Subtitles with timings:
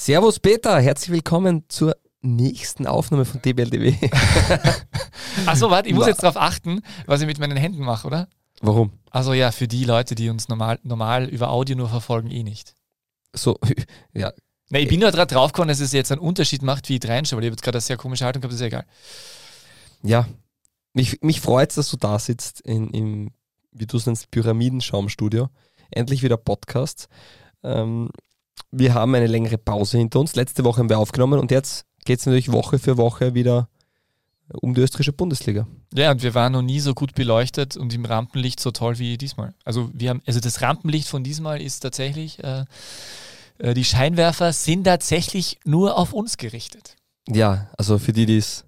[0.00, 3.96] Servus Peter, herzlich willkommen zur nächsten Aufnahme von DBLDW.
[5.46, 8.28] Achso, warte, ich muss jetzt darauf achten, was ich mit meinen Händen mache, oder?
[8.60, 8.92] Warum?
[9.10, 12.76] Also ja, für die Leute, die uns normal, normal über Audio nur verfolgen, eh nicht.
[13.34, 13.58] So,
[14.14, 14.32] ja.
[14.68, 17.38] Ne, ich bin nur gerade draufgekommen, dass es jetzt einen Unterschied macht, wie ich reinschaue,
[17.38, 18.86] weil ich habe jetzt gerade eine sehr komische Haltung gehabt, ist ja egal.
[20.04, 20.28] Ja,
[20.92, 23.32] mich, mich freut es, dass du da sitzt in, im,
[23.72, 25.48] wie du es nennst, Pyramidenschaumstudio.
[25.90, 27.08] Endlich wieder Podcast.
[27.64, 28.10] Ähm,
[28.70, 30.36] wir haben eine längere Pause hinter uns.
[30.36, 33.68] Letzte Woche haben wir aufgenommen und jetzt geht es natürlich Woche für Woche wieder
[34.62, 35.66] um die österreichische Bundesliga.
[35.94, 39.18] Ja, und wir waren noch nie so gut beleuchtet und im Rampenlicht so toll wie
[39.18, 39.54] diesmal.
[39.64, 42.64] Also wir haben, also das Rampenlicht von diesmal ist tatsächlich, äh,
[43.58, 46.96] äh, die Scheinwerfer sind tatsächlich nur auf uns gerichtet.
[47.28, 48.64] Ja, also für die, die es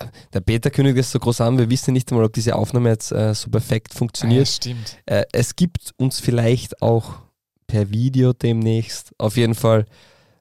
[0.00, 2.88] ja, der Peter kündigt es so groß an, wir wissen nicht einmal, ob diese Aufnahme
[2.88, 4.48] jetzt äh, so perfekt funktioniert.
[4.48, 4.96] Ja, stimmt.
[5.04, 7.21] Äh, es gibt uns vielleicht auch
[7.72, 9.14] per Video demnächst.
[9.16, 9.86] Auf jeden Fall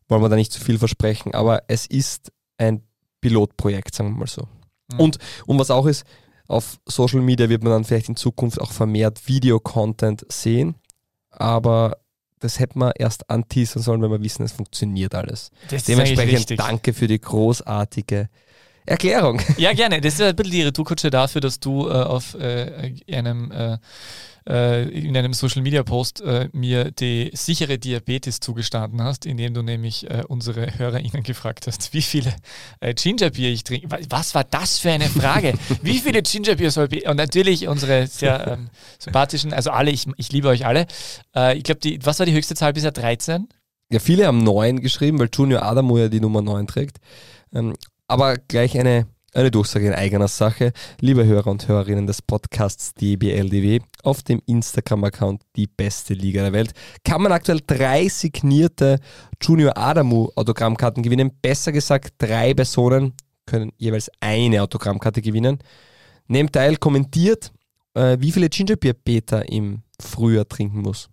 [0.09, 2.84] wollen wir da nicht zu viel versprechen, aber es ist ein
[3.21, 4.49] Pilotprojekt, sagen wir mal so.
[4.91, 4.99] Mhm.
[4.99, 6.04] Und, und was auch ist,
[6.49, 10.76] auf Social Media wird man dann vielleicht in Zukunft auch vermehrt Videocontent sehen,
[11.29, 11.99] aber
[12.40, 15.51] das hätte man erst anteasern sollen, wenn wir wissen, es funktioniert alles.
[15.70, 18.27] Das Dementsprechend danke für die großartige
[18.85, 19.40] Erklärung.
[19.57, 20.01] Ja, gerne.
[20.01, 23.77] Das ist ein bisschen die Retourkutsche dafür, dass du äh, auf äh, einem, äh,
[24.49, 29.62] äh, in einem Social Media Post äh, mir die sichere Diabetes zugestanden hast, indem du
[29.62, 32.34] nämlich äh, unsere HörerInnen gefragt hast, wie viele
[32.79, 33.91] äh, Gingerbier ich trinke.
[33.91, 35.54] Wa- Was war das für eine Frage?
[35.84, 37.07] wie viele Gingerbier soll ich?
[37.07, 40.88] Und natürlich unsere sehr ähm, sympathischen, also alle, ich, ich liebe euch alle.
[41.35, 42.91] Äh, ich glaube, was war die höchste Zahl bisher?
[42.91, 43.48] 13?
[43.91, 46.98] Ja, viele haben 9 geschrieben, weil Junior Adamo ja die Nummer 9 trägt.
[47.54, 47.76] Ähm,
[48.12, 50.73] aber gleich eine, eine Durchsage in eigener Sache.
[50.99, 56.73] Liebe Hörer und Hörerinnen des Podcasts DBLDW, auf dem Instagram-Account Die beste Liga der Welt
[57.05, 58.99] kann man aktuell drei signierte
[59.41, 61.32] Junior Adamu Autogrammkarten gewinnen.
[61.41, 63.13] Besser gesagt, drei Personen
[63.45, 65.59] können jeweils eine Autogrammkarte gewinnen.
[66.28, 67.53] Nehmt teil, kommentiert,
[67.93, 71.09] äh, wie viele Gingerbier Peter im Frühjahr trinken muss.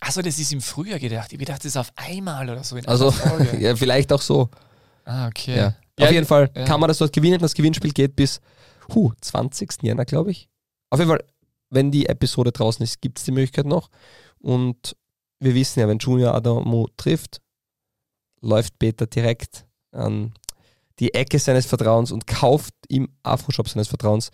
[0.00, 1.32] Achso, das ist im Frühjahr gedacht.
[1.32, 3.14] Ich dachte, das ist auf einmal oder so Also,
[3.58, 4.50] ja, vielleicht auch so.
[5.06, 5.56] Ah, okay.
[5.56, 5.74] Ja.
[5.98, 6.64] Ja, Auf jeden Fall ja.
[6.64, 7.38] kann man das dort gewinnen.
[7.38, 8.40] Das Gewinnspiel geht bis
[8.94, 9.82] huh, 20.
[9.82, 10.48] Jänner, glaube ich.
[10.90, 11.24] Auf jeden Fall,
[11.70, 13.90] wenn die Episode draußen ist, gibt es die Möglichkeit noch.
[14.40, 14.96] Und
[15.40, 17.40] wir wissen ja, wenn Junior Adamo trifft,
[18.40, 20.34] läuft Peter direkt an
[20.98, 24.30] die Ecke seines Vertrauens und kauft im Afro-Shop seines Vertrauens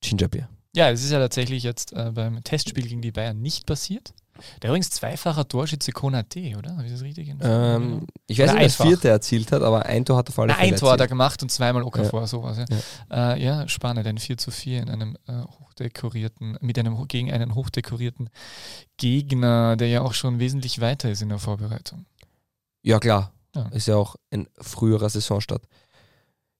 [0.00, 0.48] Gingerbier.
[0.74, 4.14] Ja, es ist ja tatsächlich jetzt äh, beim Testspiel gegen die Bayern nicht passiert.
[4.62, 6.76] Der übrigens zweifacher Torschütze Konate, oder?
[6.76, 10.04] Habe ich das richtig Ähm, ich weiß Oder nicht, wer vierte erzielt hat, aber ein
[10.04, 12.58] Tor hat er vor allem ein Tor hat er gemacht und zweimal Okafor, sowas.
[12.58, 12.64] Ja.
[13.10, 13.32] Ja.
[13.34, 17.54] Äh, ja, spannend, ein 4 zu 4 in einem äh, hochdekorierten, mit einem gegen einen
[17.54, 18.30] hochdekorierten
[18.96, 22.06] Gegner, der ja auch schon wesentlich weiter ist in der Vorbereitung.
[22.82, 23.32] Ja, klar.
[23.54, 23.68] Ja.
[23.68, 25.62] Ist ja auch ein früherer Saisonstart.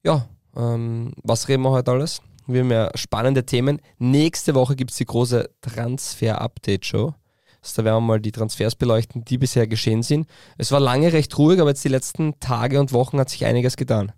[0.04, 2.20] Ja, ähm, was reden wir heute alles?
[2.46, 3.80] Wir haben ja spannende Themen.
[3.98, 7.14] Nächste Woche gibt es die große Transfer-Update-Show.
[7.62, 10.26] Also da werden wir mal die Transfers beleuchten, die bisher geschehen sind.
[10.58, 13.76] Es war lange recht ruhig, aber jetzt die letzten Tage und Wochen hat sich einiges
[13.76, 14.12] getan.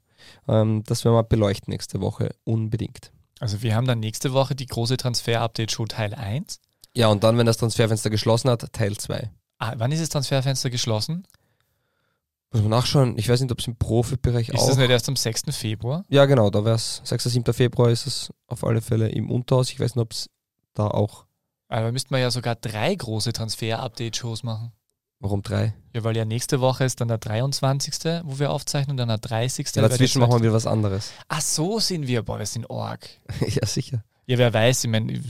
[0.48, 3.12] Ähm, das werden wir beleuchten nächste Woche unbedingt.
[3.40, 6.60] Also wir haben dann nächste Woche die große Transfer-Update-Show Teil 1.
[6.94, 9.30] Ja, und dann, wenn das Transferfenster geschlossen hat, Teil 2.
[9.58, 11.26] Ah, wann ist das Transferfenster geschlossen?
[12.52, 13.18] Muss man nachschauen.
[13.18, 14.68] Ich weiß nicht, ob es im Profibereich Ist auch...
[14.68, 15.42] das nicht erst am 6.
[15.50, 16.04] Februar?
[16.08, 17.24] Ja, genau, da wäre es 6.
[17.24, 17.52] 7.
[17.52, 19.70] Februar ist es auf alle Fälle im Unterhaus.
[19.70, 20.30] Ich weiß nicht, ob es
[20.72, 21.26] da auch,
[21.74, 24.70] Aber müssten wir ja sogar drei große Transfer-Update-Shows machen.
[25.18, 25.74] warum drei?
[25.92, 29.18] Ja, weil ja nächste Woche ist dann der 23., wo wir aufzeichnen, und dann der
[29.18, 29.66] 30.
[29.74, 31.10] Ja, dazwischen machen wir wieder was anderes.
[31.26, 32.22] Ach, so sind wir.
[32.22, 33.08] Boah, wir sind arg.
[33.40, 34.04] ja, sicher.
[34.26, 35.20] Ja, wer weiß, ich meine,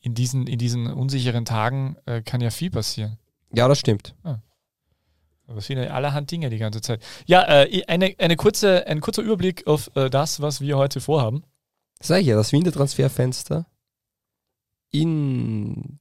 [0.00, 3.18] in diesen, in diesen unsicheren Tagen äh, kann ja viel passieren.
[3.52, 4.16] Ja, das stimmt.
[4.24, 7.00] Aber es sind ja allerhand Dinge die ganze Zeit.
[7.26, 11.44] Ja, äh, eine, eine kurze, ein kurzer Überblick auf äh, das, was wir heute vorhaben.
[12.00, 13.66] Sag ich ja, das Wintertransferfenster
[14.92, 15.98] in.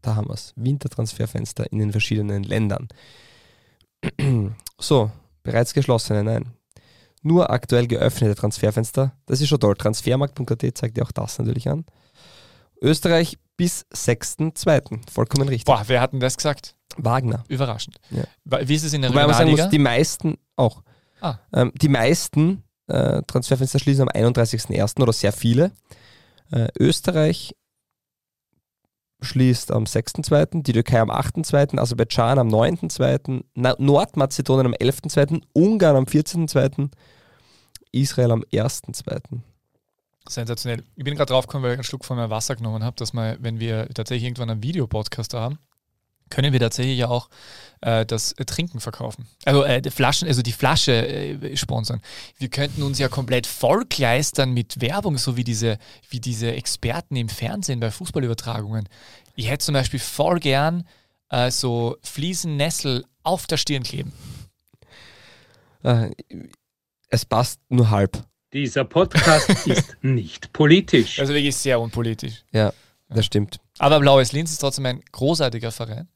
[0.00, 0.52] Da haben wir es.
[0.56, 2.88] Wintertransferfenster in den verschiedenen Ländern.
[4.80, 5.12] so,
[5.42, 6.52] bereits geschlossene, nein.
[7.22, 9.12] Nur aktuell geöffnete Transferfenster.
[9.26, 9.76] Das ist schon toll.
[9.76, 11.84] Transfermarkt.at zeigt ja auch das natürlich an.
[12.80, 15.08] Österreich bis 6.2.
[15.08, 15.66] Vollkommen richtig.
[15.66, 16.74] Boah, wer hat denn das gesagt?
[16.96, 17.44] Wagner.
[17.46, 17.98] Überraschend.
[18.10, 18.24] Ja.
[18.66, 19.64] Wie ist es in der Wobei man sagen Regionalliga?
[19.66, 20.82] muss, die meisten auch.
[21.20, 21.38] Ah.
[21.52, 25.00] Ähm, die meisten äh, Transferfenster schließen am 31.01.
[25.00, 25.70] oder sehr viele.
[26.52, 27.54] Äh, Österreich
[29.22, 35.96] schließt am 6.2., die Türkei am 8.2., Aserbaidschan am 9.2., Na- Nordmazedonien am 11.2., Ungarn
[35.96, 36.90] am 14.2.,
[37.92, 39.40] Israel am 1.2.
[40.28, 40.84] Sensationell.
[40.96, 43.12] Ich bin gerade drauf gekommen, weil ich einen Schluck von meinem Wasser genommen habe, dass
[43.12, 45.58] wir, wenn wir tatsächlich irgendwann einen Videopodcast haben,
[46.32, 47.28] können wir tatsächlich ja auch
[47.82, 49.26] äh, das Trinken verkaufen.
[49.44, 52.00] Also äh, die Flaschen, also die Flasche äh, sponsern.
[52.38, 57.28] Wir könnten uns ja komplett vollkleistern mit Werbung, so wie diese, wie diese Experten im
[57.28, 58.88] Fernsehen bei Fußballübertragungen.
[59.36, 60.84] Ich hätte zum Beispiel voll gern
[61.28, 64.12] äh, so Fliesennessel auf der Stirn kleben.
[65.82, 66.10] Äh,
[67.08, 68.24] es passt nur halb.
[68.54, 71.18] Dieser Podcast ist nicht politisch.
[71.18, 72.44] Also wirklich sehr unpolitisch.
[72.52, 72.72] Ja,
[73.10, 73.60] das stimmt.
[73.78, 76.08] Aber Blaues Linz ist trotzdem ein großartiger Verein.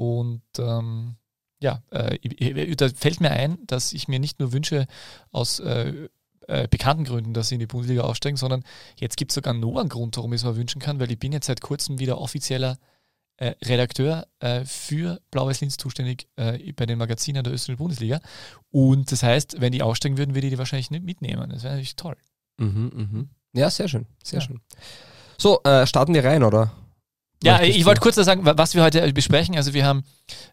[0.00, 1.16] Und ähm,
[1.60, 4.86] ja, äh, da fällt mir ein, dass ich mir nicht nur wünsche
[5.30, 6.08] aus äh,
[6.46, 8.64] äh, bekannten Gründen, dass sie in die Bundesliga aufsteigen, sondern
[8.96, 11.18] jetzt gibt es sogar noch einen Grund, warum ich es mir wünschen kann, weil ich
[11.18, 12.78] bin jetzt seit kurzem wieder offizieller
[13.36, 18.22] äh, Redakteur äh, für Blaues Linz zuständig äh, bei den Magazinen der österreichischen Bundesliga.
[18.70, 21.50] Und das heißt, wenn die aussteigen würden, würde ich die wahrscheinlich nicht mitnehmen.
[21.50, 22.16] Das wäre natürlich toll.
[22.56, 23.28] Mhm, mhm.
[23.52, 24.46] Ja, sehr schön, sehr ja.
[24.46, 24.60] schön.
[25.36, 26.72] So, starten wir rein, oder?
[27.42, 29.56] Ja, ich wollte kurz sagen, was wir heute besprechen.
[29.56, 30.04] Also wir haben,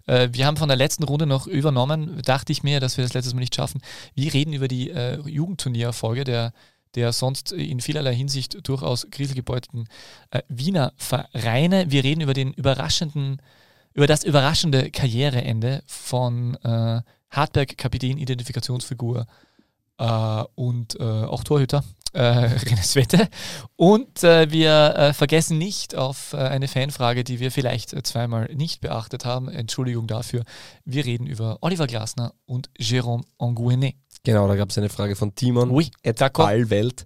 [0.05, 3.13] äh, wir haben von der letzten Runde noch übernommen, dachte ich mir, dass wir das
[3.13, 3.81] letztes Mal nicht schaffen.
[4.15, 6.53] Wir reden über die äh, Jugendturnierfolge der,
[6.95, 9.89] der sonst in vielerlei Hinsicht durchaus kriselgebeuteten
[10.31, 11.91] äh, Wiener Vereine.
[11.91, 13.41] Wir reden über den überraschenden,
[13.93, 17.01] über das überraschende Karriereende von äh,
[17.31, 19.27] Hartberg, Kapitän, Identifikationsfigur
[19.97, 23.27] äh, und äh, auch Torhüter äh, Renes Wette.
[23.75, 28.49] Und äh, wir äh, vergessen nicht auf äh, eine Fanfrage, die wir vielleicht äh, zweimal
[28.53, 29.49] nicht beachtet haben.
[29.49, 30.43] Entschuldigung dafür.
[30.85, 33.95] Wir reden über Oliver Glasner und Jérôme Angouenet.
[34.23, 35.91] Genau, da gab es eine Frage von Timon oui,
[36.33, 37.05] Ballwelt,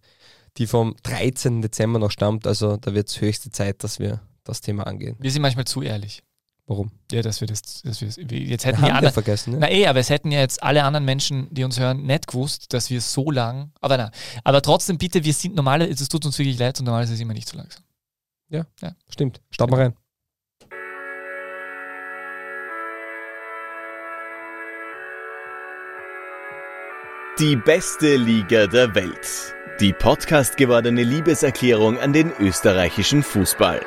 [0.57, 1.62] die vom 13.
[1.62, 2.47] Dezember noch stammt.
[2.47, 5.18] Also da wird es höchste Zeit, dass wir das Thema angehen.
[5.19, 6.24] Wir sind manchmal zu ehrlich.
[6.71, 6.89] Warum?
[7.12, 9.51] Ja, dass wir das, dass wir das, jetzt hätten wir alle vergessen.
[9.51, 9.57] Ne?
[9.59, 12.71] Na eh, aber es hätten ja jetzt alle anderen Menschen, die uns hören, nicht gewusst,
[12.71, 13.73] dass wir so lang.
[13.81, 14.09] Aber na,
[14.45, 17.33] aber trotzdem bitte, wir sind normale, es tut uns wirklich leid und normalerweise sind wir
[17.33, 17.83] nicht so langsam.
[18.47, 18.94] Ja, ja.
[19.09, 19.41] stimmt.
[19.50, 19.94] Start mal rein.
[27.38, 29.56] Die beste Liga der Welt.
[29.81, 33.81] Die Podcast gewordene Liebeserklärung an den österreichischen Fußball.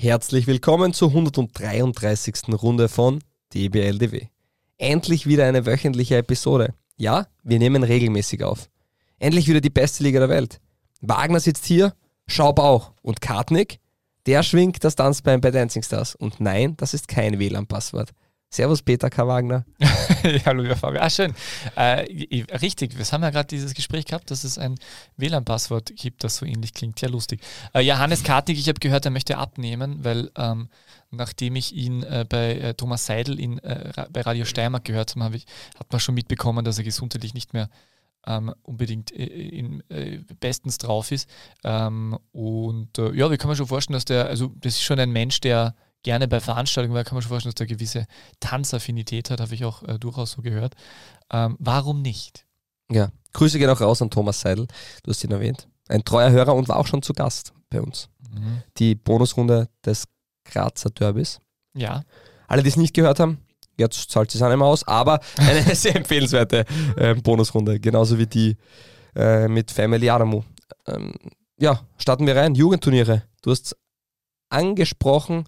[0.00, 2.54] Herzlich willkommen zur 133.
[2.62, 3.18] Runde von
[3.52, 4.26] DBLDW.
[4.76, 6.72] Endlich wieder eine wöchentliche Episode.
[6.96, 8.70] Ja, wir nehmen regelmäßig auf.
[9.18, 10.60] Endlich wieder die beste Liga der Welt.
[11.00, 11.94] Wagner sitzt hier,
[12.28, 12.92] Schaub auch.
[13.02, 13.80] Und Kartnick,
[14.26, 16.14] der schwingt das Tanzbein bei Dancing Stars.
[16.14, 18.10] Und nein, das ist kein WLAN-Passwort.
[18.50, 19.26] Servus Peter K.
[19.26, 19.66] Wagner.
[20.46, 21.00] Hallo, ja, Fabio.
[21.02, 21.34] Ah, schön.
[21.76, 24.76] Äh, richtig, wir haben ja gerade dieses Gespräch gehabt, dass es ein
[25.18, 26.98] WLAN-Passwort gibt, das so ähnlich klingt.
[27.02, 27.42] Ja, lustig.
[27.74, 30.70] Äh, ja, Kartig, ich habe gehört, er möchte abnehmen, weil ähm,
[31.10, 35.36] nachdem ich ihn äh, bei äh, Thomas Seidel in, äh, bei Radio Steiermark gehört habe,
[35.36, 37.68] hab hat man schon mitbekommen, dass er gesundheitlich nicht mehr
[38.26, 39.82] ähm, unbedingt äh, in,
[40.40, 41.28] bestens drauf ist.
[41.64, 45.10] Ähm, und ja, wie kann man schon vorstellen, dass der, also das ist schon ein
[45.10, 45.74] Mensch, der
[46.08, 48.06] gerne bei Veranstaltungen, weil kann man schon vorstellen, dass der gewisse
[48.40, 50.74] Tanzaffinität hat, habe ich auch äh, durchaus so gehört.
[51.30, 52.46] Ähm, warum nicht?
[52.90, 54.68] Ja, Grüße gehen auch raus an Thomas Seidel,
[55.02, 55.68] du hast ihn erwähnt.
[55.86, 58.08] Ein treuer Hörer und war auch schon zu Gast bei uns.
[58.32, 58.62] Mhm.
[58.78, 60.04] Die Bonusrunde des
[60.46, 61.40] Grazer Derbys.
[61.74, 62.04] Ja.
[62.46, 63.44] Alle, die es nicht gehört haben,
[63.76, 66.64] jetzt zahlt es einem aus, aber eine sehr empfehlenswerte
[66.96, 68.56] äh, Bonusrunde, genauso wie die
[69.14, 70.42] äh, mit Family Adamu.
[70.86, 71.12] Ähm,
[71.58, 72.54] ja, starten wir rein.
[72.54, 73.24] Jugendturniere.
[73.42, 73.76] Du hast
[74.48, 75.44] angesprochen,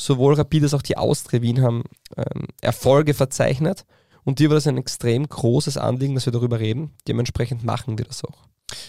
[0.00, 1.84] sowohl Rapid als auch die Austria Wien haben
[2.16, 3.84] ähm, Erfolge verzeichnet.
[4.24, 6.92] Und dir war das ein extrem großes Anliegen, dass wir darüber reden.
[7.08, 8.46] Dementsprechend machen wir das auch.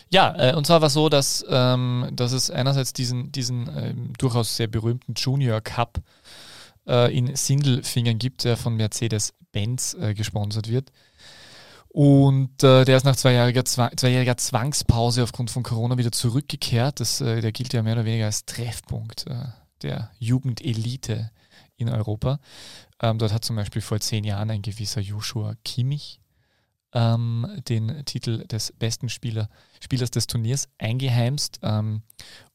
[0.10, 4.14] Ja, äh, und zwar war es so, dass, ähm, dass es einerseits diesen, diesen ähm,
[4.18, 6.02] durchaus sehr berühmten Junior Cup
[6.88, 10.92] äh, in Sindelfingern gibt, der von Mercedes-Benz äh, gesponsert wird.
[11.90, 17.00] Und äh, der ist nach zweijähriger, zweijähriger Zwangspause aufgrund von Corona wieder zurückgekehrt.
[17.02, 19.46] Das, äh, der gilt ja mehr oder weniger als Treffpunkt äh,
[19.84, 21.32] der Jugendelite
[21.78, 22.40] in Europa.
[23.02, 26.22] Ähm, dort hat zum Beispiel vor zehn Jahren ein gewisser Joshua Kimmich
[26.94, 31.60] ähm, den Titel des besten Spieler, Spielers des Turniers eingeheimst.
[31.64, 32.04] Ähm,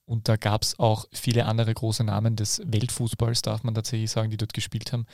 [0.04, 4.30] und da gab es auch viele andere große Namen des Weltfußballs, darf man tatsächlich sagen,
[4.30, 5.06] die dort gespielt haben.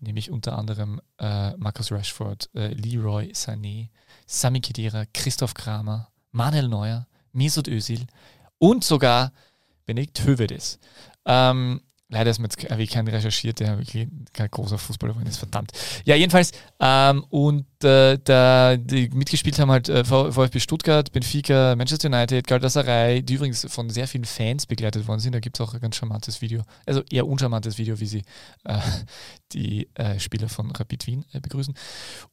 [0.00, 3.90] Nämlich unter anderem äh, Marcus Rashford, äh, Leroy Sané,
[4.26, 8.06] Sami Khedira, Christoph Kramer, Manuel Neuer, Mesut Özil
[8.58, 9.32] und sogar
[9.86, 10.80] Benedikt Hövedes.
[11.26, 15.38] Ähm, leider ist mir jetzt habe ich keinen recherchiert, der wirklich kein großer Fußballer ist,
[15.38, 15.72] verdammt.
[16.04, 22.08] Ja, jedenfalls, ähm, und der, der, die mitgespielt haben halt äh, VfB Stuttgart, Benfica, Manchester
[22.08, 25.34] United, Galatasaray, die übrigens von sehr vielen Fans begleitet worden sind.
[25.34, 28.22] Da gibt es auch ein ganz charmantes Video, also eher uncharmantes Video, wie sie
[28.64, 28.78] äh,
[29.52, 31.74] die äh, Spieler von Rapid Wien äh, begrüßen.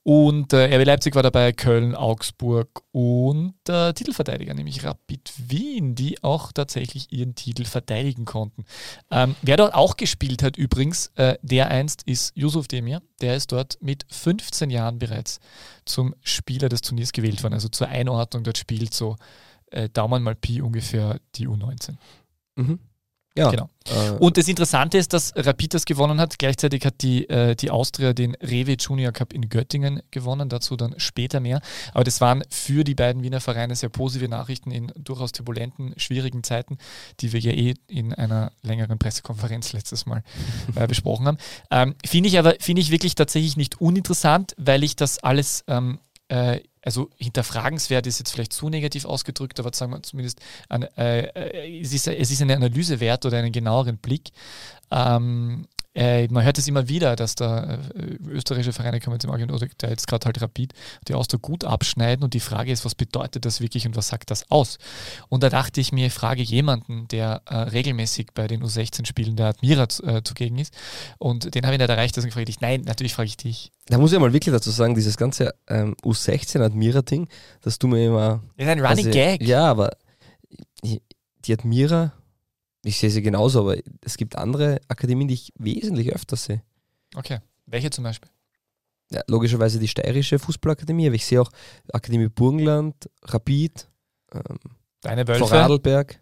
[0.04, 6.24] Und äh, RB Leipzig war dabei, Köln, Augsburg und der Titelverteidiger, nämlich Rapid Wien, die
[6.24, 8.66] auch tatsächlich ihren Titel verteidigen konnten.
[9.12, 13.02] Ähm, wer dort auch gespielt hat übrigens, äh, der einst ist Yusuf Demir.
[13.22, 15.40] Der ist dort mit 15 Jahren bereits
[15.86, 17.54] zum Spieler des Turniers gewählt worden.
[17.54, 19.16] Also zur Einordnung, dort spielt so
[19.72, 21.96] äh, Daumen mal Pi ungefähr die U19.
[22.56, 22.80] Mhm.
[23.38, 23.52] Ja.
[23.52, 23.70] Genau.
[23.90, 26.40] Äh, und das Interessante ist, dass Rapid das gewonnen hat.
[26.40, 30.96] Gleichzeitig hat die, äh, die Austria den Rewe Junior Cup in Göttingen gewonnen, dazu dann
[30.98, 31.62] später mehr.
[31.94, 36.44] Aber das waren für die beiden Wiener Vereine sehr positive Nachrichten in durchaus turbulenten, schwierigen
[36.44, 36.78] Zeiten,
[37.20, 40.24] die wir ja eh in einer längeren Pressekonferenz letztes Mal
[40.76, 41.38] äh, besprochen haben.
[41.72, 46.00] Ähm, Finde ich aber finde ich wirklich tatsächlich nicht uninteressant, weil ich das alles ähm,
[46.30, 50.40] äh, also hinterfragenswert ist jetzt vielleicht zu negativ ausgedrückt, aber sagen wir zumindest,
[50.70, 54.30] an, äh, äh, es, ist, es ist eine Analyse wert oder einen genaueren Blick.
[54.90, 57.80] Ähm, äh, man hört es immer wieder, dass da äh,
[58.26, 60.72] österreichische Vereine kommen zum Argument, oder der jetzt gerade halt Rapid,
[61.10, 64.32] die Austria gut abschneiden und die Frage ist, was bedeutet das wirklich und was sagt
[64.32, 64.78] das aus?
[65.28, 70.60] Und da dachte ich mir, frage jemanden, der regelmäßig bei den U16-Spielen der Admira zugegen
[70.60, 70.74] ist
[71.18, 73.72] und den habe ich nicht erreicht, deswegen frage ich dich, nein, natürlich frage ich dich.
[73.90, 75.96] Da muss ich mal wirklich dazu sagen, dieses ganze ähm,
[76.78, 77.28] U16-Admira-Ding,
[77.62, 78.44] dass du mir immer...
[78.58, 79.42] Das ist ein Running also, Gag.
[79.42, 79.92] Ja, aber
[80.84, 82.14] die Admira
[82.88, 86.64] ich sehe sie genauso, aber es gibt andere Akademien, die ich wesentlich öfter sehe.
[87.16, 87.40] Okay.
[87.66, 88.32] Welche zum Beispiel?
[89.12, 91.52] Ja, logischerweise die steirische Fußballakademie, aber ich sehe auch
[91.92, 93.90] Akademie Burgenland, Rapid,
[94.32, 94.58] ähm,
[95.02, 95.48] Deine Wölfe.
[95.48, 96.20] Vorarlberg.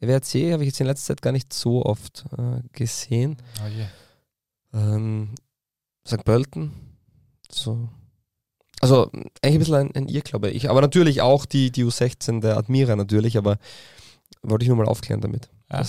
[0.00, 3.36] WRC habe ich jetzt in letzter Zeit gar nicht so oft äh, gesehen.
[3.62, 3.86] Oh je.
[4.72, 5.34] Ähm,
[6.06, 6.24] St.
[6.24, 6.72] Pölten.
[7.50, 7.90] So.
[8.80, 9.10] Also
[9.42, 10.50] eigentlich ein bisschen ein, ein Irrglaube.
[10.50, 13.58] Ich, aber natürlich auch die, die U16 der Admira natürlich, aber
[14.42, 15.48] wollte ich nur mal aufklären damit.
[15.70, 15.82] Ja.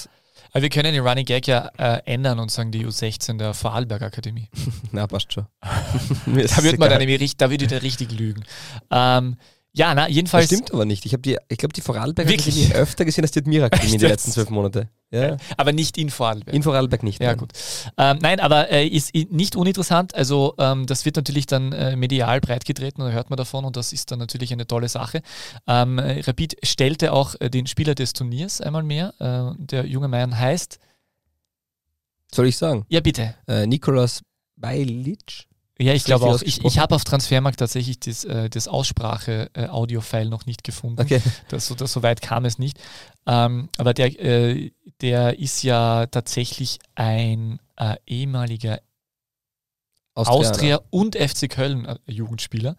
[0.52, 4.02] Aber wir können den Running Gag ja äh, ändern und sagen die U16 der Vorarlberg
[4.02, 4.50] Akademie.
[4.92, 5.46] Na, passt schon.
[5.62, 8.44] da wird man dann nämlich, da würde der richtig lügen.
[8.90, 9.38] Ähm,
[9.80, 10.50] ja, na, jedenfalls.
[10.50, 11.06] Das stimmt aber nicht.
[11.06, 14.32] Ich, die, ich glaube, die Vorarlberg Akademie öfter gesehen als die Admira in den letzten
[14.32, 14.90] zwölf Monaten.
[15.10, 15.38] Ja.
[15.56, 16.54] Aber nicht in Vorarlberg.
[16.54, 17.22] In Vorarlberg nicht.
[17.22, 17.38] Ja, nein.
[17.38, 17.54] gut.
[17.98, 20.14] Ähm, nein, aber äh, ist nicht uninteressant.
[20.16, 23.94] Also, ähm, das wird natürlich dann äh, medial breitgetreten, da hört man davon und das
[23.94, 25.22] ist dann natürlich eine tolle Sache.
[25.66, 29.14] Ähm, Rapid stellte auch äh, den Spieler des Turniers einmal mehr.
[29.20, 30.78] Äh, der junge Mann heißt.
[32.34, 32.86] Soll ich sagen?
[32.90, 33.36] Ja, bitte.
[33.48, 34.24] Äh, Nikolas
[34.58, 35.49] Bajlic.
[35.82, 36.42] Ja, ich glaube auch.
[36.42, 41.02] Ich, ich habe auf Transfermarkt tatsächlich das, äh, das Aussprache-Audio-File noch nicht gefunden.
[41.02, 41.22] Okay.
[41.48, 42.78] Das, so, das, so weit kam es nicht.
[43.26, 44.72] Ähm, aber der, äh,
[45.02, 48.82] der ist ja tatsächlich ein äh, ehemaliger
[50.16, 52.76] Austria und FC Köln äh, Jugendspieler,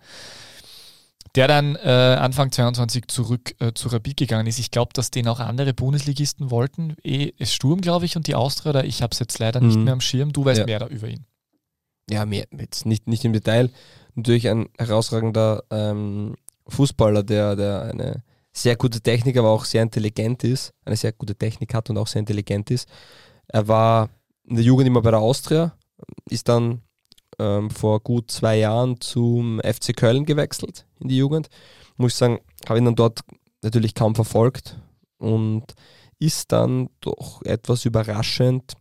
[1.36, 1.88] der dann äh,
[2.20, 4.58] Anfang 22 zurück äh, zu Rapid gegangen ist.
[4.58, 6.96] Ich glaube, dass den auch andere Bundesligisten wollten.
[7.02, 9.68] Es Sturm, glaube ich, und die Austria, da ich habe es jetzt leider mhm.
[9.68, 10.34] nicht mehr am Schirm.
[10.34, 10.66] Du weißt ja.
[10.66, 11.24] mehr da über ihn
[12.10, 13.70] ja, mehr, jetzt nicht, nicht im Detail,
[14.14, 16.36] natürlich ein herausragender ähm,
[16.68, 21.34] Fußballer, der, der eine sehr gute Technik, aber auch sehr intelligent ist, eine sehr gute
[21.34, 22.88] Technik hat und auch sehr intelligent ist.
[23.48, 24.10] Er war
[24.44, 25.76] in der Jugend immer bei der Austria,
[26.28, 26.82] ist dann
[27.38, 31.48] ähm, vor gut zwei Jahren zum FC Köln gewechselt in die Jugend.
[31.96, 33.20] Muss ich sagen, habe ihn dann dort
[33.62, 34.78] natürlich kaum verfolgt
[35.18, 35.64] und
[36.18, 38.74] ist dann doch etwas überraschend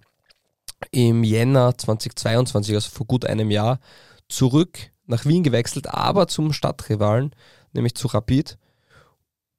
[0.92, 3.80] im Jänner 2022, also vor gut einem Jahr,
[4.28, 7.36] zurück nach Wien gewechselt, aber zum Stadtrivalen,
[7.74, 8.58] nämlich zu Rapid.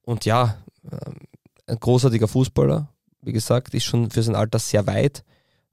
[0.03, 0.57] Und ja,
[0.91, 1.17] ähm,
[1.67, 2.89] ein großartiger Fußballer,
[3.23, 5.25] wie gesagt, ist schon für sein Alter sehr weit.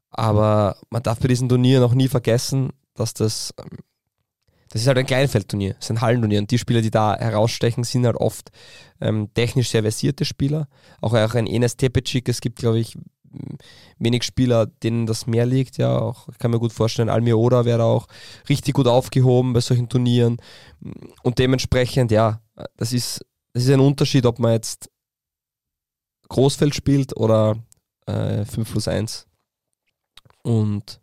[0.09, 3.79] Aber man darf bei diesem Turnier noch nie vergessen, dass das, ähm,
[4.69, 6.39] das ist halt ein Kleinfeldturnier, ist ein Hallenturnier.
[6.39, 8.49] Und die Spieler, die da herausstechen, sind halt oft
[8.99, 10.67] ähm, technisch sehr versierte Spieler.
[11.01, 12.97] Auch, auch ein Enes Tepecic, es gibt, glaube ich,
[13.99, 15.77] wenig Spieler, denen das mehr liegt.
[15.77, 18.07] Ja, auch, ich kann mir gut vorstellen, Almioda wäre auch
[18.49, 20.37] richtig gut aufgehoben bei solchen Turnieren.
[21.23, 22.41] Und dementsprechend, ja,
[22.77, 24.89] das ist, das ist ein Unterschied, ob man jetzt
[26.29, 27.57] Großfeld spielt oder
[28.05, 29.27] äh, 5 plus 1.
[30.43, 31.01] Und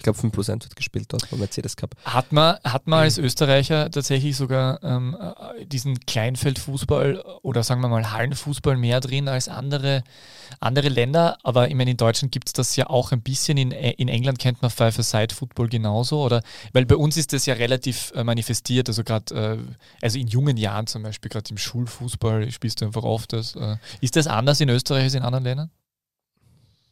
[0.00, 1.94] ich glaube, 5 plus 1 wird gespielt dort beim Mercedes Cup.
[2.06, 5.14] Hat man, hat man als Österreicher tatsächlich sogar ähm,
[5.66, 10.02] diesen Kleinfeldfußball oder sagen wir mal Hallenfußball mehr drin als andere,
[10.58, 11.36] andere Länder?
[11.42, 13.58] Aber ich meine, in Deutschland gibt es das ja auch ein bisschen.
[13.58, 16.22] In, in England kennt man Five-a-Side-Football genauso.
[16.22, 16.42] Oder,
[16.72, 18.88] weil bei uns ist das ja relativ äh, manifestiert.
[18.88, 19.58] Also gerade äh,
[20.00, 23.54] also in jungen Jahren zum Beispiel, gerade im Schulfußball spielst du einfach oft das.
[23.54, 25.70] Äh, ist das anders in Österreich als in anderen Ländern?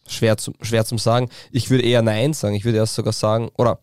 [0.08, 1.28] Schwer, zu, schwer zum sagen.
[1.50, 2.54] Ich würde eher Nein sagen.
[2.54, 3.80] Ich würde erst sogar sagen, oder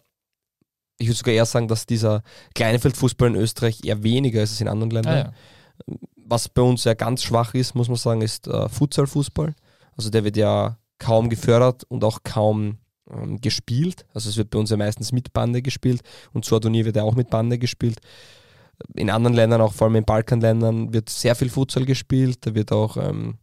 [0.97, 4.67] ich würde sogar eher sagen, dass dieser Kleinfeldfußball in Österreich eher weniger ist als in
[4.67, 5.13] anderen Ländern.
[5.13, 5.33] Ah,
[5.87, 5.95] ja.
[6.15, 9.53] Was bei uns ja ganz schwach ist, muss man sagen, ist äh, Futsalfußball.
[9.97, 12.79] Also der wird ja kaum gefördert und auch kaum
[13.09, 14.05] ähm, gespielt.
[14.13, 16.01] Also es wird bei uns ja meistens mit Bande gespielt
[16.33, 17.99] und so Turnier wird ja auch mit Bande gespielt.
[18.95, 22.39] In anderen Ländern, auch vor allem in Balkanländern, wird sehr viel Futsal gespielt.
[22.41, 23.37] Da wird auch, ähm,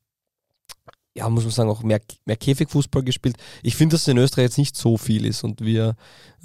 [1.14, 3.36] ja, muss man sagen, auch mehr, mehr Käfigfußball gespielt.
[3.62, 5.96] Ich finde, dass es in Österreich jetzt nicht so viel ist und wir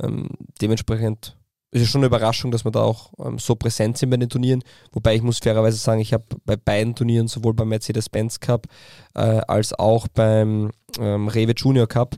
[0.01, 0.29] ähm,
[0.62, 1.38] dementsprechend
[1.71, 4.29] es ist schon eine Überraschung, dass wir da auch ähm, so präsent sind bei den
[4.29, 4.63] Turnieren.
[4.93, 8.67] Wobei ich muss fairerweise sagen, ich habe bei beiden Turnieren, sowohl beim Mercedes-Benz Cup
[9.15, 12.15] äh, als auch beim ähm, Rewe Junior Cup,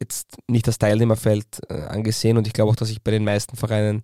[0.00, 3.56] jetzt nicht das Teilnehmerfeld äh, angesehen und ich glaube auch, dass ich bei den meisten
[3.56, 4.02] Vereinen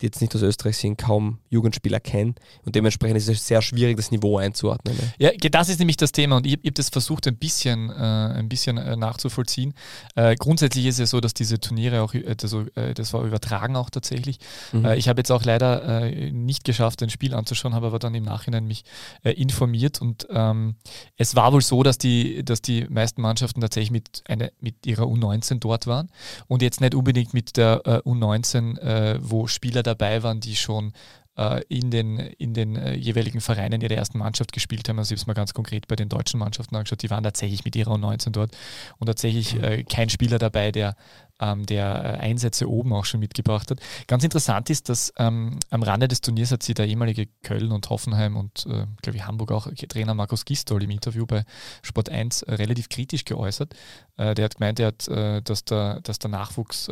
[0.00, 2.36] die jetzt nicht aus Österreich sind, kaum Jugendspieler kennen.
[2.64, 4.96] Und dementsprechend ist es sehr schwierig, das Niveau einzuordnen.
[4.96, 5.12] Ne?
[5.18, 7.94] Ja, das ist nämlich das Thema und ich, ich habe das versucht ein bisschen, äh,
[7.94, 9.74] ein bisschen äh, nachzuvollziehen.
[10.14, 12.64] Äh, grundsätzlich ist es ja so, dass diese Turniere auch, also,
[12.94, 14.38] das war übertragen auch tatsächlich.
[14.72, 14.84] Mhm.
[14.84, 18.14] Äh, ich habe jetzt auch leider äh, nicht geschafft, ein Spiel anzuschauen, habe aber dann
[18.14, 18.84] im Nachhinein mich
[19.22, 20.76] informiert und ähm,
[21.16, 25.04] es war wohl so, dass die, dass die meisten Mannschaften tatsächlich mit, eine, mit ihrer
[25.04, 26.10] U19 dort waren
[26.46, 30.92] und jetzt nicht unbedingt mit der U19, wo Spieler dabei waren, die schon
[31.38, 34.98] äh, in den, in den äh, jeweiligen Vereinen ihre ersten Mannschaft gespielt haben.
[34.98, 37.64] Also ich habe es mal ganz konkret bei den deutschen Mannschaften angeschaut, die waren tatsächlich
[37.64, 38.56] mit ihrer U19 dort
[38.98, 40.96] und tatsächlich äh, kein Spieler dabei, der,
[41.38, 43.78] ähm, der Einsätze oben auch schon mitgebracht hat.
[44.08, 47.88] Ganz interessant ist, dass ähm, am Rande des Turniers hat sich der ehemalige Köln und
[47.88, 51.44] Hoffenheim und äh, glaube ich Hamburg auch Trainer Markus Gistol im Interview bei
[51.82, 53.76] Sport 1 äh, relativ kritisch geäußert.
[54.16, 56.90] Äh, der hat gemeint, er hat, dass, der, dass der Nachwuchs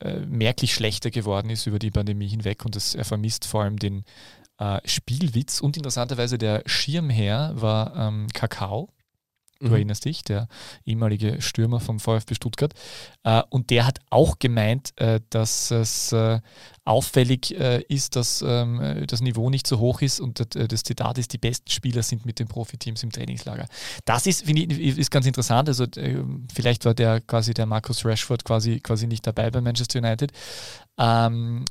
[0.00, 3.78] äh, merklich schlechter geworden ist über die Pandemie hinweg und das, er vermisst vor allem
[3.78, 4.04] den
[4.58, 5.60] äh, Spielwitz.
[5.60, 8.90] Und interessanterweise der Schirmherr war ähm, Kakao,
[9.60, 9.74] Du mhm.
[9.74, 10.48] erinnerst dich, der
[10.84, 12.74] ehemalige Stürmer vom VfB Stuttgart.
[13.22, 16.40] Äh, und der hat auch gemeint, äh, dass es äh,
[16.84, 21.38] auffällig ist, dass ähm, das Niveau nicht so hoch ist und das, Zitat ist, die
[21.38, 23.66] besten Spieler sind mit den Profiteams im Trainingslager.
[24.04, 25.70] Das ist, finde ich, ist ganz interessant.
[25.70, 25.86] Also
[26.52, 30.32] vielleicht war der quasi der Markus Rashford quasi, quasi nicht dabei bei Manchester United.
[30.96, 31.64] Ähm,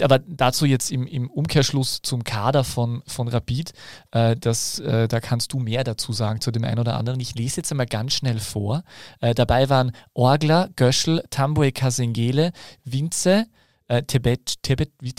[0.00, 3.72] aber dazu jetzt im, im, Umkehrschluss zum Kader von, von Rapid,
[4.10, 7.20] äh, das, äh, da kannst du mehr dazu sagen zu dem einen oder anderen.
[7.20, 8.82] Ich lese jetzt einmal ganz schnell vor.
[9.20, 12.52] Äh, dabei waren Orgler, Göschel, Tamboe Kasengele,
[12.84, 13.46] Winze,
[13.86, 15.14] äh, Tebet, Tebet, wie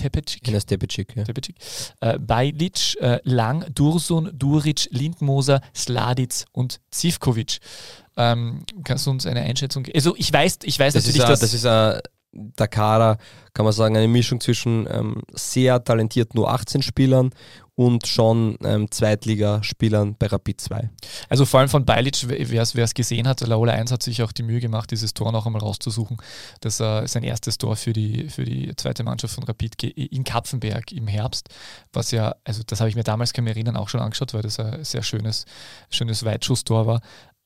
[2.02, 2.14] ja.
[2.14, 7.60] Äh, Bajlic, äh, Lang, Dursun, Duric, Lindmoser, Sladic und Zivkovic.
[8.18, 9.96] Ähm, kannst du uns eine Einschätzung geben?
[9.96, 11.40] Also ich weiß, ich weiß das natürlich, ist dass...
[11.40, 13.18] Das ist ein der Kader,
[13.54, 17.32] kann man sagen, eine Mischung zwischen ähm, sehr talentierten U18-Spielern
[17.80, 20.90] und schon ähm, Zweitligaspielern bei Rapid 2.
[21.30, 24.44] Also vor allem von Beilic, wer es gesehen hat, Laola 1 hat sich auch die
[24.44, 26.18] Mühe gemacht, dieses Tor noch einmal rauszusuchen.
[26.60, 30.26] Das äh, ist sein erstes Tor für die, für die zweite Mannschaft von Rapid in
[30.26, 31.48] Kapfenberg im Herbst,
[31.94, 34.34] was ja, also das habe ich mir damals, kann ich mich erinnern, auch schon angeschaut,
[34.34, 35.46] weil das ein sehr schönes,
[35.90, 37.00] schönes Weitschusstor war.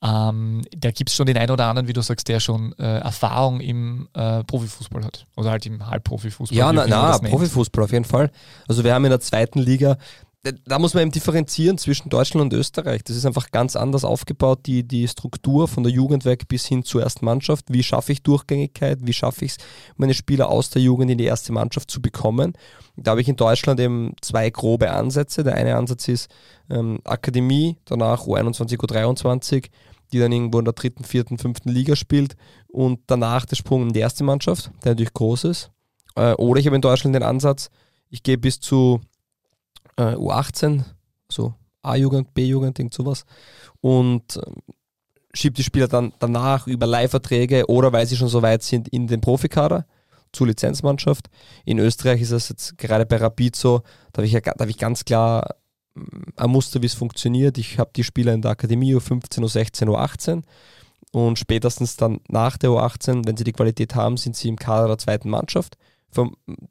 [0.04, 2.98] Ähm, da gibt es schon den einen oder anderen, wie du sagst, der schon äh,
[3.00, 5.26] Erfahrung im äh, Profifußball hat.
[5.38, 6.58] Oder halt im Halbprofifußball.
[6.58, 8.30] Ja, na, na Profifußball auf jeden Fall.
[8.68, 9.98] Also wir haben in der zweiten Liga,
[10.66, 13.06] da muss man eben differenzieren zwischen Deutschland und Österreich.
[13.06, 16.84] Das ist einfach ganz anders aufgebaut, die, die Struktur von der Jugend weg bis hin
[16.84, 17.68] zur ersten Mannschaft.
[17.70, 19.00] Wie schaffe ich Durchgängigkeit?
[19.04, 19.58] Wie schaffe ich es,
[19.96, 22.54] meine Spieler aus der Jugend in die erste Mannschaft zu bekommen?
[22.98, 25.46] Da habe ich in Deutschland eben zwei grobe Ansätze.
[25.46, 26.30] Der eine Ansatz ist
[26.70, 29.70] ähm, Akademie, danach U21, U23
[30.14, 32.36] die dann irgendwo in der dritten, vierten, fünften Liga spielt
[32.68, 35.72] und danach der Sprung in die erste Mannschaft, der natürlich groß ist.
[36.16, 37.70] Äh, oder ich habe in Deutschland den Ansatz,
[38.10, 39.02] ich gehe bis zu
[39.98, 40.84] äh, U18,
[41.30, 43.26] so A-Jugend, B-Jugend, irgend sowas
[43.82, 44.42] und äh,
[45.34, 49.08] schiebe die Spieler dann danach über Leihverträge oder weil sie schon so weit sind in
[49.08, 49.86] den Profikader
[50.32, 51.30] zur Lizenzmannschaft.
[51.66, 53.80] In Österreich ist das jetzt gerade bei Rapid so,
[54.12, 55.56] da habe ich, ja, da habe ich ganz klar
[56.36, 57.58] ein Muster, wie es funktioniert.
[57.58, 60.44] Ich habe die Spieler in der Akademie U15, U16, U18
[61.12, 64.88] und spätestens dann nach der U18, wenn sie die Qualität haben, sind sie im Kader
[64.88, 65.78] der zweiten Mannschaft.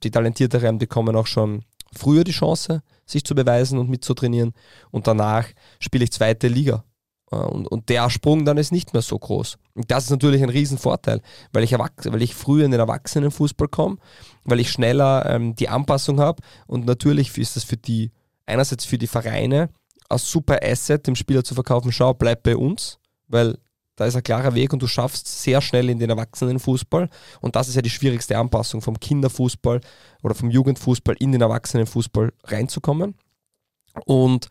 [0.03, 4.55] Die Talentierteren bekommen auch schon früher die Chance, sich zu beweisen und mitzutrainieren
[4.91, 5.47] und danach
[5.79, 6.85] spiele ich zweite Liga.
[7.31, 9.59] Äh, und, und der Sprung dann ist nicht mehr so groß.
[9.75, 11.21] Und das ist natürlich ein Riesenvorteil,
[11.53, 13.99] weil ich, weil ich früher in den Erwachsenenfußball komme,
[14.45, 18.11] weil ich schneller ähm, die Anpassung habe und natürlich ist das für die
[18.53, 19.71] einerseits für die Vereine
[20.09, 23.59] ein super Asset, dem Spieler zu verkaufen, schau, bleib bei uns, weil
[23.97, 27.09] da ist ein klarer Weg und du schaffst sehr schnell in den Erwachsenenfußball.
[27.41, 29.81] Und das ist ja die schwierigste Anpassung vom Kinderfußball
[30.23, 33.15] oder vom Jugendfußball in den Erwachsenenfußball reinzukommen.
[34.07, 34.49] Und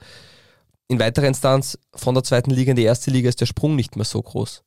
[0.88, 3.96] in weiterer Instanz von der zweiten Liga in die erste Liga ist der Sprung nicht
[3.96, 4.64] mehr so groß.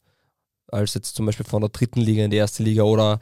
[0.74, 3.20] Als jetzt zum Beispiel von der dritten Liga in die erste Liga oder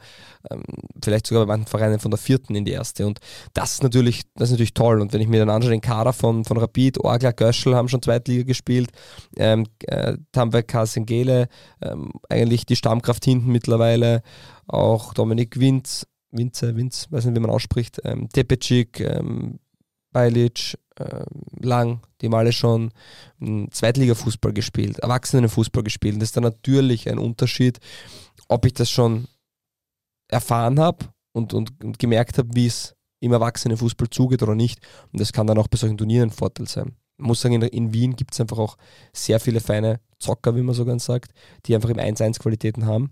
[0.49, 0.63] ähm,
[1.03, 3.05] vielleicht sogar bei manchen Vereinen von der vierten in die erste.
[3.05, 3.19] Und
[3.53, 5.01] das ist natürlich, das ist natürlich toll.
[5.01, 8.01] Und wenn ich mir dann anschaue, den Kader von, von Rapid, Orgla, Göschel haben schon
[8.01, 8.91] Zweitliga gespielt,
[9.37, 11.47] ähm, äh, Tamberg, Kasengele,
[11.81, 14.21] ähm, eigentlich die Stammkraft hinten mittlerweile,
[14.67, 19.59] auch Dominik Winz, Winze, Winz, weiß nicht, wie man ausspricht, ähm, Tepecic, ähm,
[20.13, 21.25] Bajlic, äh,
[21.59, 22.91] Lang, die haben alle schon
[23.39, 26.17] hm, Zweitliga-Fußball gespielt, Erwachsenenfußball gespielt.
[26.17, 27.79] Das ist dann natürlich ein Unterschied,
[28.47, 29.27] ob ich das schon
[30.29, 34.79] erfahren habe und, und, und gemerkt habe, wie es im Erwachsenenfußball zugeht oder nicht.
[35.11, 36.95] Und das kann dann auch bei solchen Turnieren ein Vorteil sein.
[37.17, 38.77] Ich muss sagen, in, in Wien gibt es einfach auch
[39.13, 41.31] sehr viele feine Zocker, wie man so ganz sagt,
[41.65, 43.11] die einfach im 1-1 Qualitäten haben.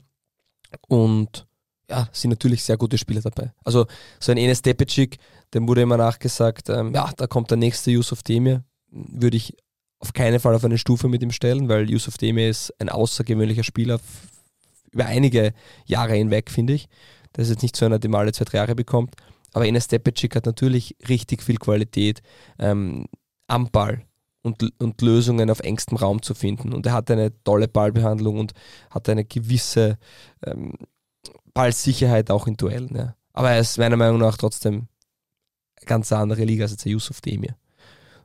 [0.87, 1.47] Und
[1.89, 3.53] ja, sind natürlich sehr gute Spieler dabei.
[3.63, 3.85] Also
[4.19, 5.17] so ein Enes Tepecic,
[5.53, 8.63] dem wurde immer nachgesagt, ähm, ja, da kommt der nächste Yusuf Demir.
[8.89, 9.55] Würde ich
[9.99, 13.63] auf keinen Fall auf eine Stufe mit ihm stellen, weil Yusuf Demir ist ein außergewöhnlicher
[13.63, 13.99] Spieler
[14.91, 15.53] über einige
[15.85, 16.87] Jahre hinweg, finde ich.
[17.33, 19.15] Das ist jetzt nicht so einer, der mal alle zwei, drei Jahre bekommt.
[19.53, 22.21] Aber Enes Tepecic hat natürlich richtig viel Qualität
[22.59, 23.05] ähm,
[23.47, 24.05] am Ball
[24.41, 26.73] und, und Lösungen auf engstem Raum zu finden.
[26.73, 28.53] Und er hat eine tolle Ballbehandlung und
[28.89, 29.97] hat eine gewisse
[30.45, 30.73] ähm,
[31.53, 32.95] Ballsicherheit auch in Duellen.
[32.95, 33.15] Ja.
[33.33, 34.87] Aber er ist meiner Meinung nach trotzdem
[35.85, 37.55] ganz andere Liga als jetzt der Yusuf Demir.